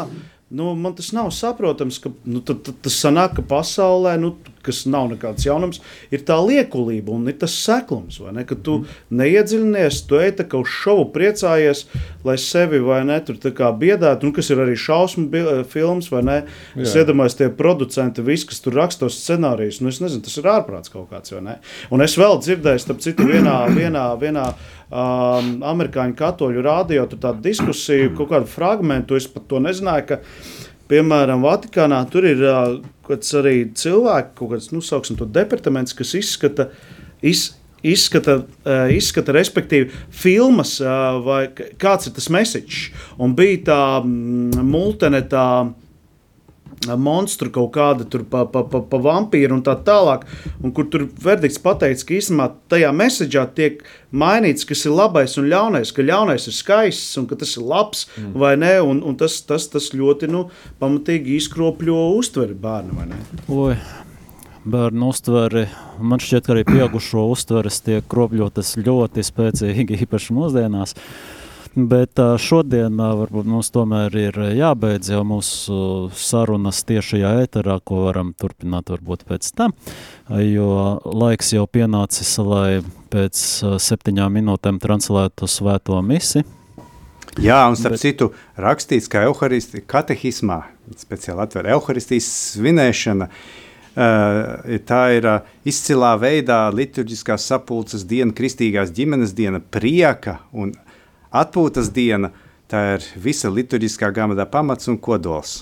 [0.54, 4.36] nu, man tas nav saprotams, ka nu, tad, tad, tas sanāk, ka pasaulē, nu,
[4.66, 8.18] kas nav nekāds jaunums, ir tā liekulība un ir tas seklums.
[8.34, 9.18] Ne, ka tu mm.
[9.22, 11.86] neiedziļinies, tu ej kā uz šovu priecājies,
[12.26, 13.38] lai sevi vai ne tur
[13.80, 16.38] biedētu, nu, kas ir arī šausmu eh, filmas, vai ne?
[16.74, 16.84] Jā.
[16.86, 20.92] Es iedomājos, tie producenti, visi, kas tur rakstos scenārijus, nu, es nezinu, tas ir ārprāts
[20.92, 21.58] kaut kāds, vai ne?
[21.94, 24.46] Un es vēl dzirdēju, starp citu, vienā, vienā, vienā
[24.90, 30.20] um, amerikāņu katoļu rādio, tur tāda diskusija, kaut kādu fragmentu, es pat to nezināju, ka
[30.90, 32.76] Piemēram, Vatikānā tur ir uh,
[33.40, 36.68] arī cilvēki, kaut kāds, nu, sauksim to departaments, kas izskata,
[37.22, 37.48] iz,
[37.86, 38.40] izskata,
[38.90, 40.76] izskata respektīvi, filmas,
[41.26, 41.46] vai
[41.78, 42.92] kāds ir tas message.
[43.22, 45.46] Un bija tā mm, multene, tā
[46.98, 50.26] monstru kaut kāda tur pa, pa, pa, pa vampīru un tā tālāk,
[50.62, 55.48] un kur tur verdikts pateicis, ka īstenībā tajā mesaģā tiek mainīts, kas ir labais un
[55.50, 58.32] ļaunais, ka ļaunais ir skaists un ka tas ir labs mm.
[58.38, 60.46] vai ne, un, un tas, tas, tas ļoti, nu,
[60.82, 63.08] pamatīgi izkropļo uztveri bērnu.
[64.66, 65.68] Bērnu uztveri,
[66.02, 70.96] man šķiet, ka arī pieaugušo uztveres tiek kropļotas ļoti spēcīgi, īpaši mūsdienās.
[70.96, 71.35] Uh,
[71.76, 75.74] Bet šodien varbūt mums tomēr ir jābeidz jau mūsu
[76.16, 79.74] sarunas tiešajā ēterā, ko varam turpināt varbūt pēc tam,
[80.40, 80.70] jo
[81.04, 82.80] laiks jau pienācis, lai
[83.12, 83.42] pēc
[83.84, 86.46] septiņām minūtēm translētu svēto misi.
[87.44, 88.06] Jā, un starp Bet...
[88.06, 90.62] citu rakstīts, ka Euharisti, katehismā,
[90.96, 93.30] speciāli atver Euharistijas svinēšana,
[93.96, 100.74] Uh, tā ir uh, izcilā veidā liturģiskās sapulces diena, kristīgās ģimenes diena, prieka un
[101.40, 102.32] atpūtas diena,
[102.70, 105.60] tā ir visa liturģiskā grāmatā pamats un kodols.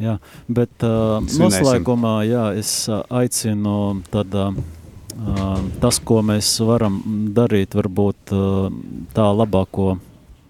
[0.00, 0.16] Jā,
[0.50, 6.98] bet uh, noslēgumā jā, es aicinu tad, uh, tas, ko mēs varam
[7.36, 8.72] darīt, varbūt uh,
[9.14, 9.94] tā labāko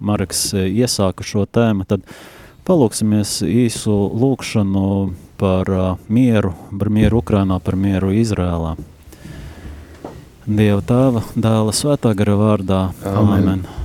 [0.04, 2.02] Marks iesāka šo tēmu, tad
[2.64, 4.88] palūksimies īsu lūkšanu
[5.40, 8.74] par uh, mieru, par mieru Ukrainā, par mieru Izrēlā.
[10.44, 12.82] Dieva tēva, dēla svētā gara vārdā.
[13.08, 13.48] Amen.
[13.48, 13.84] Amen.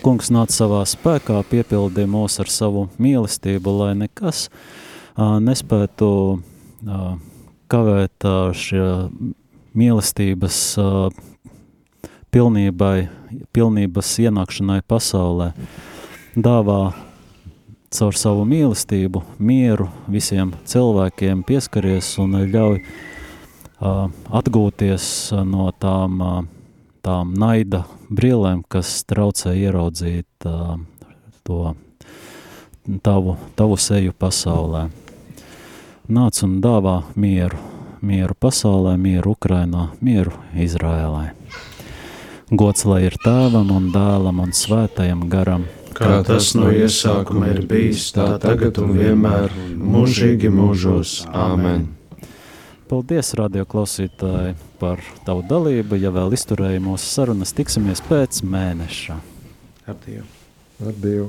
[0.00, 6.08] Kungs nāca savā spēkā, piepildīja mūs ar savu mīlestību, lai nekas uh, nespētu
[6.40, 7.10] uh,
[7.68, 8.86] kavēt uh, šie
[9.76, 11.10] mīlestības uh,
[12.32, 13.10] pilnībai,
[13.52, 15.50] pilnības ienākšanai pasaulē.
[16.32, 16.80] Dāvā
[17.92, 24.08] caur savu mīlestību, mieru visiem cilvēkiem pieskaries un ļauj uh,
[24.40, 25.10] atgūties
[25.44, 26.40] no tām uh,
[27.04, 30.76] tām naida brīlēm, kas traucē ieraudzīt uh,
[31.46, 31.74] to
[33.02, 34.88] tavu, tavu seju pasaulē.
[36.10, 37.58] Nāc un dāvā mieru,
[38.02, 41.30] mieru pasaulē, mieru Ukrainā, mieru Izrēlē.
[42.50, 48.08] Gods lai ir tēvam un dēlam un svētajam garam, kā tas no iesākuma ir bijis,
[48.16, 51.20] tā tagad un vienmēr, mūžīgi mūžos.
[51.30, 51.99] Āmen!
[52.90, 55.94] Paldies, radio klausītāji, par tavu dalību.
[56.02, 59.20] Ja vēl izturēji mūsu sarunas, tiksimies pēc mēneša.
[59.86, 60.26] Ar Dievu!
[60.82, 61.28] Ar Dievu!